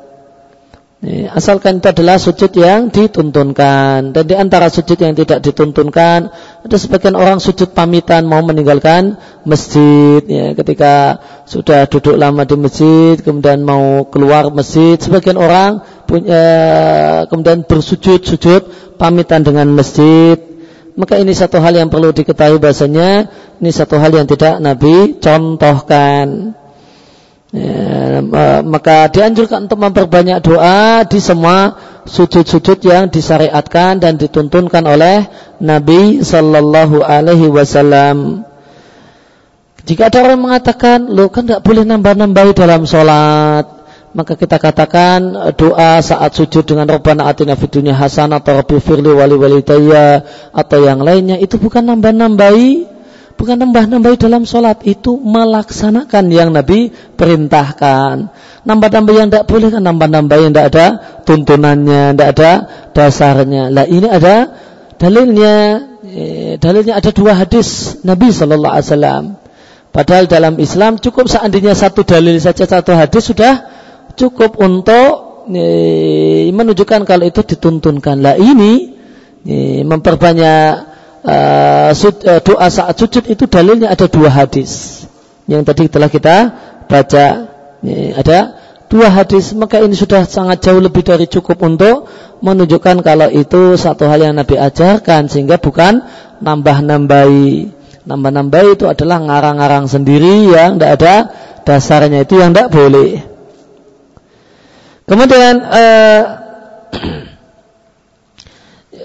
[1.30, 6.26] Asalkan itu adalah sujud yang dituntunkan Dan di antara sujud yang tidak dituntunkan
[6.66, 9.14] Ada sebagian orang sujud pamitan Mau meninggalkan
[9.46, 16.42] masjid ya, Ketika sudah duduk lama di masjid Kemudian mau keluar masjid Sebagian orang punya,
[17.30, 20.47] Kemudian bersujud-sujud Pamitan dengan masjid
[20.98, 23.30] Maka ini satu hal yang perlu diketahui bahasanya
[23.62, 26.58] Ini satu hal yang tidak Nabi contohkan
[27.48, 28.20] Ya,
[28.60, 35.24] maka dianjurkan untuk memperbanyak doa di semua sujud-sujud yang disyariatkan dan dituntunkan oleh
[35.56, 38.44] Nabi Sallallahu Alaihi Wasallam.
[39.88, 43.64] Jika ada orang mengatakan, lo kan tidak boleh nambah-nambahi dalam sholat,
[44.18, 49.14] maka kita katakan doa saat sujud dengan Rabbana atina fid dunya hasanah atau Rabbi firli
[49.14, 52.98] wali walidayya atau yang lainnya itu bukan nambah-nambahi
[53.38, 58.34] bukan nambah-nambah dalam sholat itu melaksanakan yang Nabi perintahkan.
[58.66, 59.86] Nambah-nambah yang tidak boleh kan?
[59.86, 60.86] Nambah-nambah yang tidak ada
[61.22, 62.50] tuntunannya tidak ada
[62.90, 63.70] dasarnya.
[63.70, 64.50] Lah ini ada
[64.98, 65.54] dalilnya.
[66.08, 69.24] Eh, dalilnya ada dua hadis Nabi Shallallahu Alaihi Wasallam.
[69.94, 73.77] Padahal dalam Islam cukup seandainya satu dalil saja satu hadis sudah
[74.18, 78.18] cukup untuk eh, menunjukkan kalau itu dituntunkan.
[78.18, 78.98] Lah ini
[79.46, 80.88] eh, memperbanyak
[81.24, 85.04] uh, doa saat sujud itu dalilnya ada dua hadis.
[85.48, 86.36] Yang tadi telah kita
[86.86, 87.26] baca
[87.80, 88.58] ini ada
[88.92, 89.56] dua hadis.
[89.56, 92.08] Maka ini sudah sangat jauh lebih dari cukup untuk
[92.44, 96.04] menunjukkan kalau itu satu hal yang Nabi ajarkan sehingga bukan
[96.44, 97.78] nambah-nambahi.
[98.08, 101.14] Nambah-nambahi itu adalah ngarang-ngarang sendiri yang tidak ada
[101.64, 102.24] dasarnya.
[102.24, 103.37] Itu yang tidak boleh
[105.08, 106.20] kemudian uh,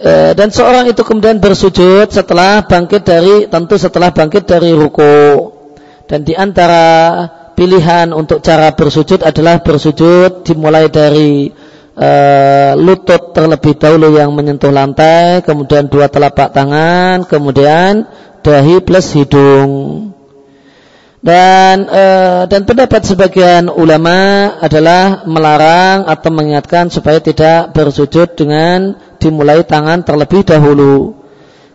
[0.04, 5.48] Eh, dan seorang itu kemudian bersujud setelah bangkit dari tentu setelah bangkit dari ruku.
[6.04, 7.24] Dan di antara
[7.56, 11.48] pilihan untuk cara bersujud adalah bersujud dimulai dari
[11.96, 12.10] e,
[12.76, 18.10] lutut terlebih dahulu yang menyentuh lantai kemudian dua telapak tangan kemudian
[18.42, 19.70] dahi plus hidung
[21.24, 22.04] Dan e,
[22.52, 30.44] dan pendapat sebagian ulama adalah melarang atau mengingatkan supaya tidak bersujud dengan dimulai tangan terlebih
[30.44, 31.16] dahulu.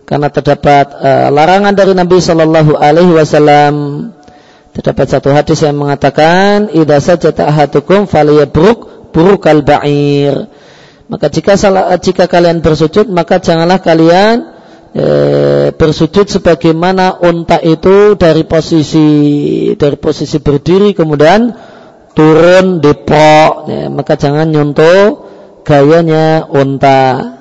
[0.04, 3.74] Karena terdapat e, larangan dari Nabi Shallallahu Alaihi Wasallam.
[4.76, 10.44] Terdapat satu hadis yang mengatakan, "Idza sajata ahadukum falyabruk burukal ba'ir."
[11.08, 14.57] Maka jika salah, jika kalian bersujud, maka janganlah kalian
[14.94, 15.06] e,
[15.74, 19.08] bersujud sebagaimana unta itu dari posisi
[19.76, 21.52] dari posisi berdiri kemudian
[22.16, 25.28] turun depok ya, maka jangan nyontoh
[25.68, 27.36] gayanya unta.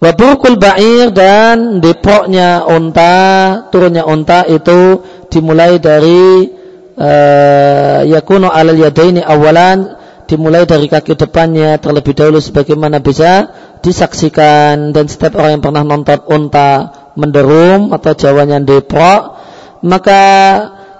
[0.00, 6.48] Waburkul ba'ir dan depoknya unta, turunnya unta itu dimulai dari
[6.96, 15.04] uh, yakuno alal yadaini awalan dimulai dari kaki depannya terlebih dahulu sebagaimana bisa disaksikan dan
[15.08, 19.40] setiap orang yang pernah nonton unta menderum atau jawanya depok
[19.80, 20.22] maka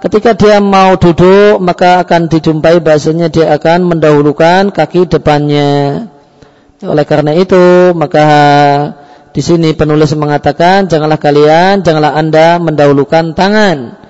[0.01, 6.09] ketika dia mau duduk maka akan dijumpai bahasanya dia akan mendahulukan kaki depannya.
[6.81, 8.25] Oleh karena itu maka
[9.29, 14.01] di sini penulis mengatakan janganlah kalian janganlah anda mendahulukan tangan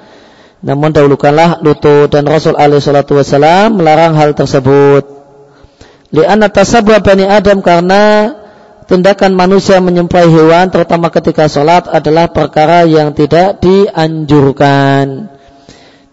[0.62, 2.08] namun dahulukanlah lutut.
[2.08, 5.04] Dan Rasul alaihi salatu wasalam melarang hal tersebut.
[6.14, 8.36] Li'anna tasabbuh bani Adam karena
[8.92, 15.32] tindakan manusia menyembelih hewan terutama ketika sholat adalah perkara yang tidak dianjurkan.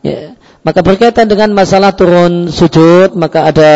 [0.07, 0.39] Ya.
[0.63, 3.73] Maka berkaitan dengan masalah turun sujud, maka ada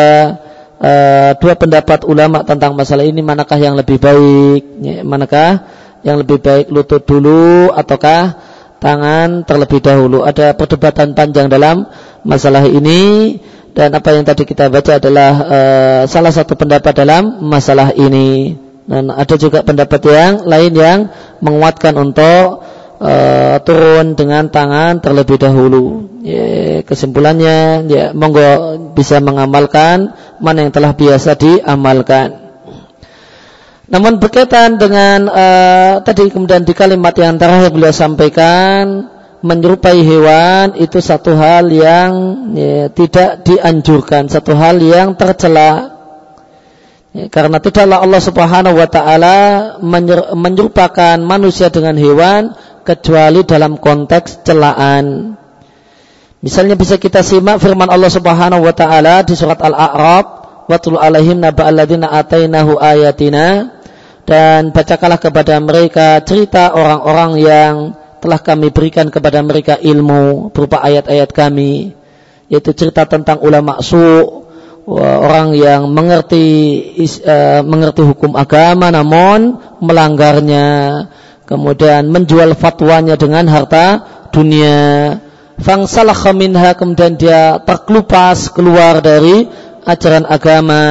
[0.79, 5.67] uh, dua pendapat ulama tentang masalah ini manakah yang lebih baik, ya, manakah
[6.07, 8.39] yang lebih baik lutut dulu ataukah
[8.79, 10.23] tangan terlebih dahulu.
[10.23, 11.91] Ada perdebatan panjang dalam
[12.23, 13.35] masalah ini
[13.75, 18.62] dan apa yang tadi kita baca adalah uh, salah satu pendapat dalam masalah ini.
[18.83, 20.99] Dan ada juga pendapat yang lain yang
[21.39, 22.67] menguatkan untuk
[22.99, 26.11] uh, turun dengan tangan terlebih dahulu.
[26.23, 32.43] Ya, kesimpulannya, ya monggo bisa mengamalkan mana yang telah biasa diamalkan.
[33.83, 39.11] Namun berkaitan dengan uh, tadi kemudian di kalimat yang terakhir beliau sampaikan
[39.43, 42.11] menyerupai hewan itu satu hal yang
[42.55, 45.92] ya, tidak dianjurkan, satu hal yang tercela
[47.13, 49.37] Ya, karena tidaklah Allah Subhanahu wa taala
[50.33, 55.37] menyerupakan manusia dengan hewan kecuali dalam konteks celaan.
[56.41, 60.25] Misalnya bisa kita simak firman Allah Subhanahu wa taala di surat Al-A'raf,
[60.65, 63.77] "Watul alaihim naba alladziina atainahu ayatina"
[64.25, 67.73] dan bacakanlah kepada mereka cerita orang-orang yang
[68.23, 71.93] telah kami berikan kepada mereka ilmu berupa ayat-ayat kami
[72.47, 74.42] yaitu cerita tentang ulama su'
[74.87, 76.45] orang yang mengerti
[77.23, 80.67] uh, mengerti hukum agama namun melanggarnya
[81.47, 84.03] kemudian menjual fatwanya dengan harta
[84.35, 85.19] dunia.
[85.53, 89.47] Fangsalah minha kemudian dia terkelupas keluar dari
[89.85, 90.83] ajaran agama.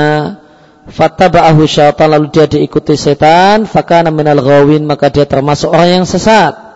[0.82, 3.68] Fattaba'ahu syaitan lalu dia diikuti setan.
[3.68, 6.71] Fakana minal ghawin maka dia termasuk orang yang sesat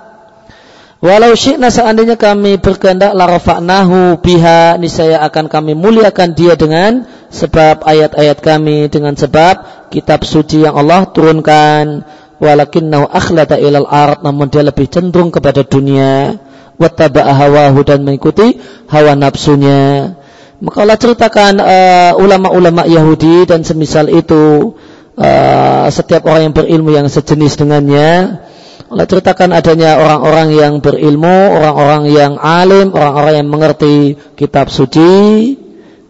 [0.97, 8.40] Walau syi'na seandainya kami berkehendak larafa'nahu biha niscaya akan kami muliakan dia dengan sebab ayat-ayat
[8.40, 12.01] kami dengan sebab kitab suci yang Allah turunkan.
[12.36, 16.40] Walakinnahu akhlada ilal ard namun dia lebih cenderung kepada dunia.
[16.80, 18.57] Wattaba'a hawahu dan mengikuti
[18.88, 20.16] hawa nafsunya.
[20.64, 24.72] Maka Allah ceritakan uh, ulama-ulama Yahudi dan semisal itu
[25.20, 28.40] uh, setiap orang yang berilmu yang sejenis dengannya
[28.87, 35.59] Allah ceritakan adanya orang-orang yang berilmu, orang-orang yang alim, orang-orang yang mengerti kitab suci,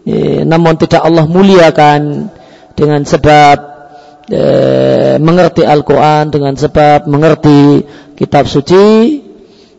[0.04, 2.28] ya, namun tidak Allah muliakan
[2.76, 3.56] dengan sebab
[4.28, 4.48] ya,
[5.16, 7.80] mengerti Al-Quran, dengan sebab mengerti
[8.12, 9.24] kitab suci,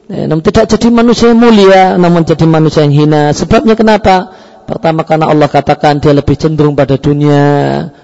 [0.09, 3.29] ya, namun tidak jadi manusia yang mulia, namun jadi manusia yang hina.
[3.29, 4.33] Sebabnya kenapa?
[4.65, 7.45] Pertama karena Allah katakan dia lebih cenderung pada dunia,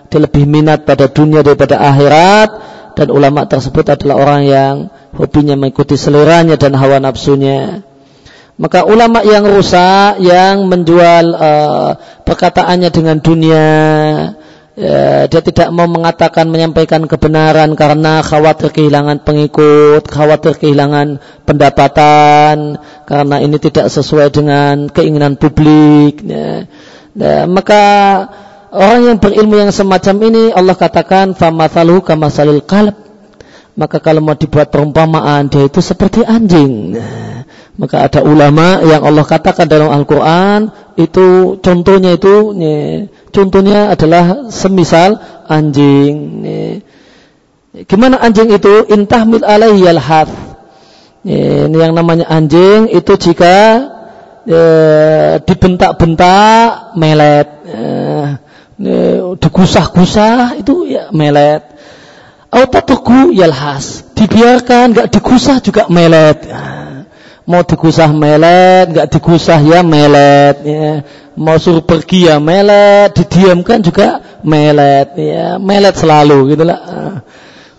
[0.05, 2.49] dia lebih minat pada dunia daripada akhirat,
[2.93, 4.75] dan ulama tersebut adalah orang yang
[5.13, 7.85] hobinya mengikuti seleranya dan hawa nafsunya.
[8.53, 13.67] Maka ulama yang rusak yang menjual uh, perkataannya dengan dunia
[14.77, 21.17] ya, dia tidak mau mengatakan menyampaikan kebenaran karena khawatir kehilangan pengikut, khawatir kehilangan
[21.49, 22.77] pendapatan
[23.09, 26.21] karena ini tidak sesuai dengan keinginan publik.
[26.21, 26.69] Ya.
[27.13, 27.81] Ya, maka
[28.73, 32.97] Orang yang berilmu yang semacam ini Allah katakan famathaluhu kamasalil qalb.
[33.77, 36.97] Maka kalau mau dibuat perumpamaan dia itu seperti anjing.
[37.73, 45.17] Maka ada ulama yang Allah katakan dalam Al-Qur'an itu contohnya itu ya, contohnya adalah semisal
[45.49, 46.45] anjing.
[47.73, 50.33] Gimana anjing itu intahmil alaihi yalhath.
[51.25, 53.57] Ini yang namanya anjing itu jika
[54.45, 54.61] e,
[55.41, 57.79] dibentak-bentak melet, e,
[59.37, 61.61] digusah-gusah itu ya melet.
[62.53, 66.37] Autatuku yalhas, dibiarkan nggak digusah juga melet.
[66.45, 66.61] Ya.
[67.43, 70.55] Mau digusah melet, nggak digusah ya melet.
[70.61, 71.01] Ya.
[71.33, 75.17] Mau suruh pergi ya melet, didiamkan juga melet.
[75.17, 75.57] Ya.
[75.57, 76.79] Melet selalu gitulah.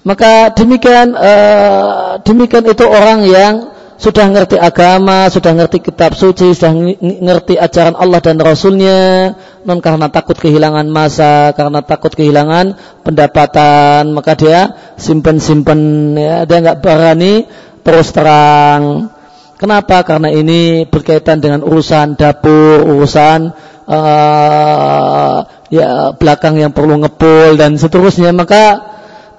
[0.04, 6.72] Maka demikian uh, demikian itu orang yang sudah ngerti agama, sudah ngerti kitab suci, sudah
[7.00, 9.32] ngerti ajaran Allah dan Rasulnya,
[9.62, 12.74] non karena takut kehilangan masa, karena takut kehilangan
[13.06, 14.60] pendapatan, maka dia
[14.98, 17.46] simpen-simpen, ya, dia nggak berani
[17.86, 19.10] terus terang.
[19.54, 20.02] Kenapa?
[20.02, 23.54] Karena ini berkaitan dengan urusan dapur, urusan
[23.86, 25.38] uh,
[25.70, 28.34] ya belakang yang perlu ngepul dan seterusnya.
[28.34, 28.94] Maka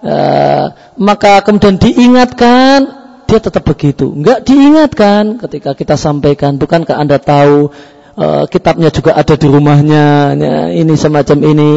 [0.05, 0.65] Eh,
[1.01, 4.13] maka kemudian diingatkan dia tetap begitu.
[4.13, 7.73] Enggak diingatkan ketika kita sampaikan, bukankah Anda tahu
[8.15, 10.05] uh, kitabnya juga ada di rumahnya,
[10.37, 11.73] ya, ini semacam ini,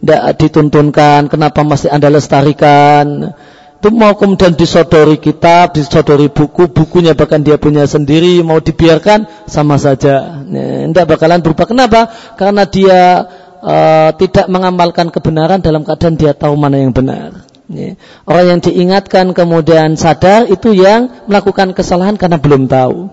[0.00, 3.36] tidak dituntunkan, kenapa masih Anda lestarikan?
[3.84, 9.76] Itu mau kemudian disodori kitab, disodori buku, bukunya bahkan dia punya sendiri, mau dibiarkan sama
[9.76, 10.40] saja.
[10.48, 11.68] Ya, bakalan berubah.
[11.68, 12.08] Kenapa?
[12.40, 13.28] Karena dia
[13.60, 17.53] uh, tidak mengamalkan kebenaran dalam keadaan dia tahu mana yang benar.
[17.64, 17.96] Ya.
[18.28, 23.08] Orang yang diingatkan kemudian sadar itu yang melakukan kesalahan karena belum tahu.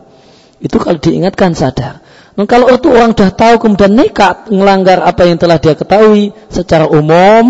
[0.60, 2.04] Itu kalau diingatkan sadar.
[2.36, 6.88] Nah, kalau itu orang sudah tahu kemudian nekat melanggar apa yang telah dia ketahui secara
[6.88, 7.44] umum,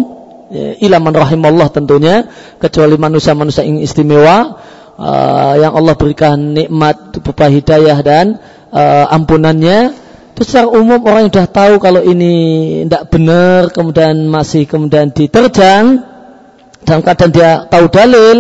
[0.49, 4.57] ya, ilaman rahimallah tentunya, kecuali manusia-manusia yang istimewa,
[4.97, 8.41] uh, yang Allah berikan nikmat berupa hidayah dan
[8.73, 9.93] uh, ampunannya,
[10.33, 12.33] itu secara umum orang yang sudah tahu kalau ini
[12.85, 16.10] tidak benar, kemudian masih kemudian diterjang,
[16.91, 18.37] dalam keadaan dia tahu dalil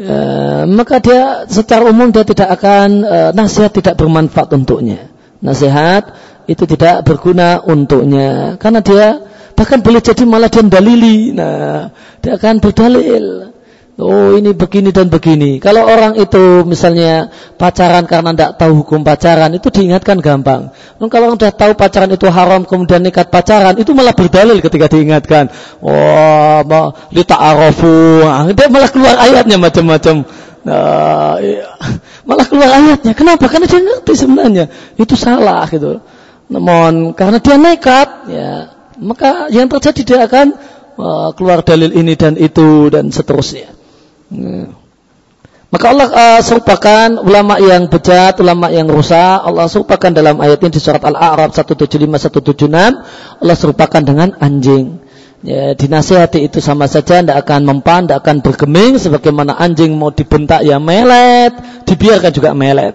[0.00, 5.12] ya, maka dia secara umum dia tidak akan e, nasihat tidak bermanfaat untuknya.
[5.44, 6.16] Nasihat
[6.48, 8.56] itu tidak berguna untuknya.
[8.56, 9.20] Karena dia
[9.52, 11.36] bahkan boleh jadi malah dia dalili.
[11.36, 11.92] Nah
[12.24, 13.53] dia akan berdalil
[13.94, 15.62] Oh ini begini dan begini.
[15.62, 20.74] Kalau orang itu misalnya pacaran karena tidak tahu hukum pacaran itu diingatkan gampang.
[20.98, 24.90] Dan kalau orang sudah tahu pacaran itu haram kemudian nekat pacaran itu malah berdalil ketika
[24.90, 25.46] diingatkan.
[25.78, 28.26] Wah, oh, lita arafu.
[28.58, 30.26] Dia malah keluar ayatnya macam-macam.
[30.66, 31.78] Nah, iya.
[32.26, 33.14] malah keluar ayatnya.
[33.14, 33.46] Kenapa?
[33.46, 34.64] Karena dia ngerti sebenarnya
[34.98, 36.02] itu salah gitu.
[36.50, 40.46] Namun karena dia nekat, ya maka yang terjadi dia akan
[40.98, 43.83] uh, keluar dalil ini dan itu dan seterusnya.
[45.74, 49.42] Maka Allah uh, serupakan ulama yang bejat, ulama yang rusak.
[49.42, 51.98] Allah serupakan dalam ayat ini di surat Al-A'raf 175
[52.30, 53.42] 176.
[53.42, 55.02] Allah serupakan dengan anjing.
[55.44, 60.62] Ya, dinasihati itu sama saja tidak akan mempan, tidak akan bergeming sebagaimana anjing mau dibentak
[60.62, 61.52] ya melet,
[61.84, 62.94] dibiarkan juga melet.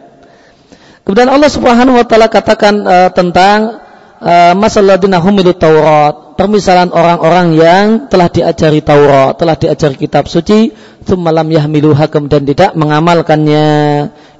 [1.05, 3.85] Kemudian Allah Subhanahu wa taala katakan uh, tentang
[4.23, 10.71] uh, masalah humilu Taurat, permisalan orang-orang yang telah diajari Taurat, telah diajari kitab suci,
[11.18, 13.68] malam yahmiluha kemudian tidak mengamalkannya.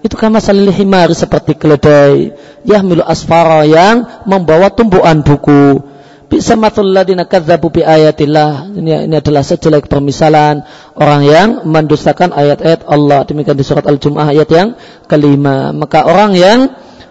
[0.06, 2.36] Itu kama salil himar seperti keledai.
[2.68, 5.82] Yahmilu asfara yang membawa tumpuan buku.
[6.30, 8.70] Bisa matul ladina kadzabu bi ayatillah.
[8.70, 10.62] Ini, ini adalah sejelek permisalan
[10.94, 13.26] orang yang mendustakan ayat-ayat Allah.
[13.26, 14.78] Demikian di surat Al-Jum'ah ayat yang
[15.10, 15.74] kelima.
[15.74, 16.70] Maka orang yang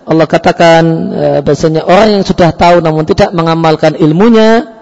[0.08, 0.82] Allah katakan
[1.12, 4.77] e, bahasanya orang yang sudah tahu namun tidak mengamalkan ilmunya ya,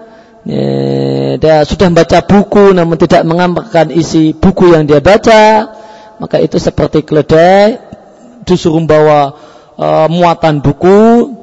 [0.47, 5.75] dia sudah membaca buku namun tidak mengamalkan isi buku yang dia baca.
[6.17, 7.77] Maka itu seperti keledai
[8.47, 9.35] disuruh membawa
[9.77, 11.35] e, muatan buku.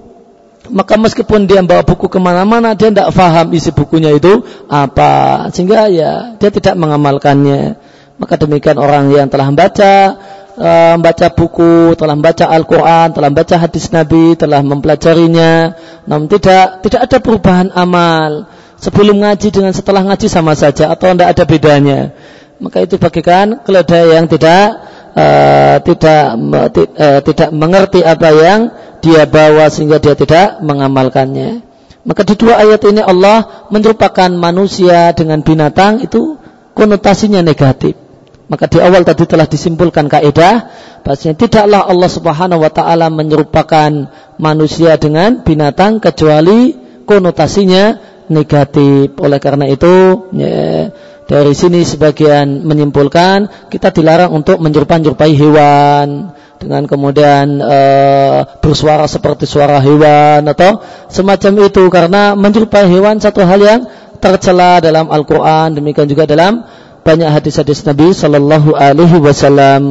[0.73, 5.47] Maka meskipun dia membawa buku ke mana-mana dia tidak faham isi bukunya itu apa.
[5.53, 7.77] Sehingga ya dia tidak mengamalkannya.
[8.17, 9.95] Maka demikian orang yang telah membaca
[10.59, 15.75] uh, membaca buku, telah membaca Al-Quran, telah membaca hadis Nabi, telah mempelajarinya,
[16.07, 18.47] namun tidak tidak ada perubahan amal.
[18.85, 22.01] Sebelum ngaji dengan setelah ngaji sama saja atau tidak ada bedanya.
[22.61, 24.77] Maka itu bagikan keledai yang tidak
[25.17, 26.25] uh, tidak
[26.93, 28.61] uh, tidak mengerti apa yang
[29.01, 31.65] dia bawa sehingga dia tidak mengamalkannya.
[32.05, 36.37] Maka di dua ayat ini Allah menyerupakan manusia dengan binatang itu
[36.77, 37.97] konotasinya negatif.
[38.53, 40.69] Maka di awal tadi telah disimpulkan kaidah
[41.01, 46.77] bahasanya tidaklah Allah Subhanahu wa taala menyerupakan manusia dengan binatang kecuali
[47.09, 49.17] konotasinya negatif.
[49.21, 50.91] Oleh karena itu, ya,
[51.25, 57.79] dari sini sebagian menyimpulkan kita dilarang untuk menyerupai hewan dengan kemudian e,
[58.61, 63.81] bersuara seperti suara hewan atau semacam itu karena menyerupai hewan satu hal yang
[64.21, 66.65] tercela dalam Al-Qur'an demikian juga dalam
[67.05, 69.85] banyak hadis-hadis Nabi Shallallahu Alaihi Wasallam.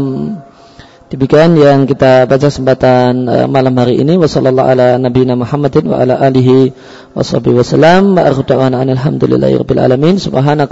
[1.13, 4.17] Demikian yang kita baca kesempatan uh, malam hari ini.
[4.17, 6.73] Ala nabiyina Muhammadin wa ala alihi.
[7.13, 7.21] Wa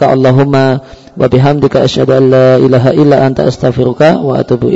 [0.10, 0.82] Allahumma
[1.14, 1.86] wa bihamdika
[2.58, 4.74] ilaha illa anta astaghfiruka wa atubu.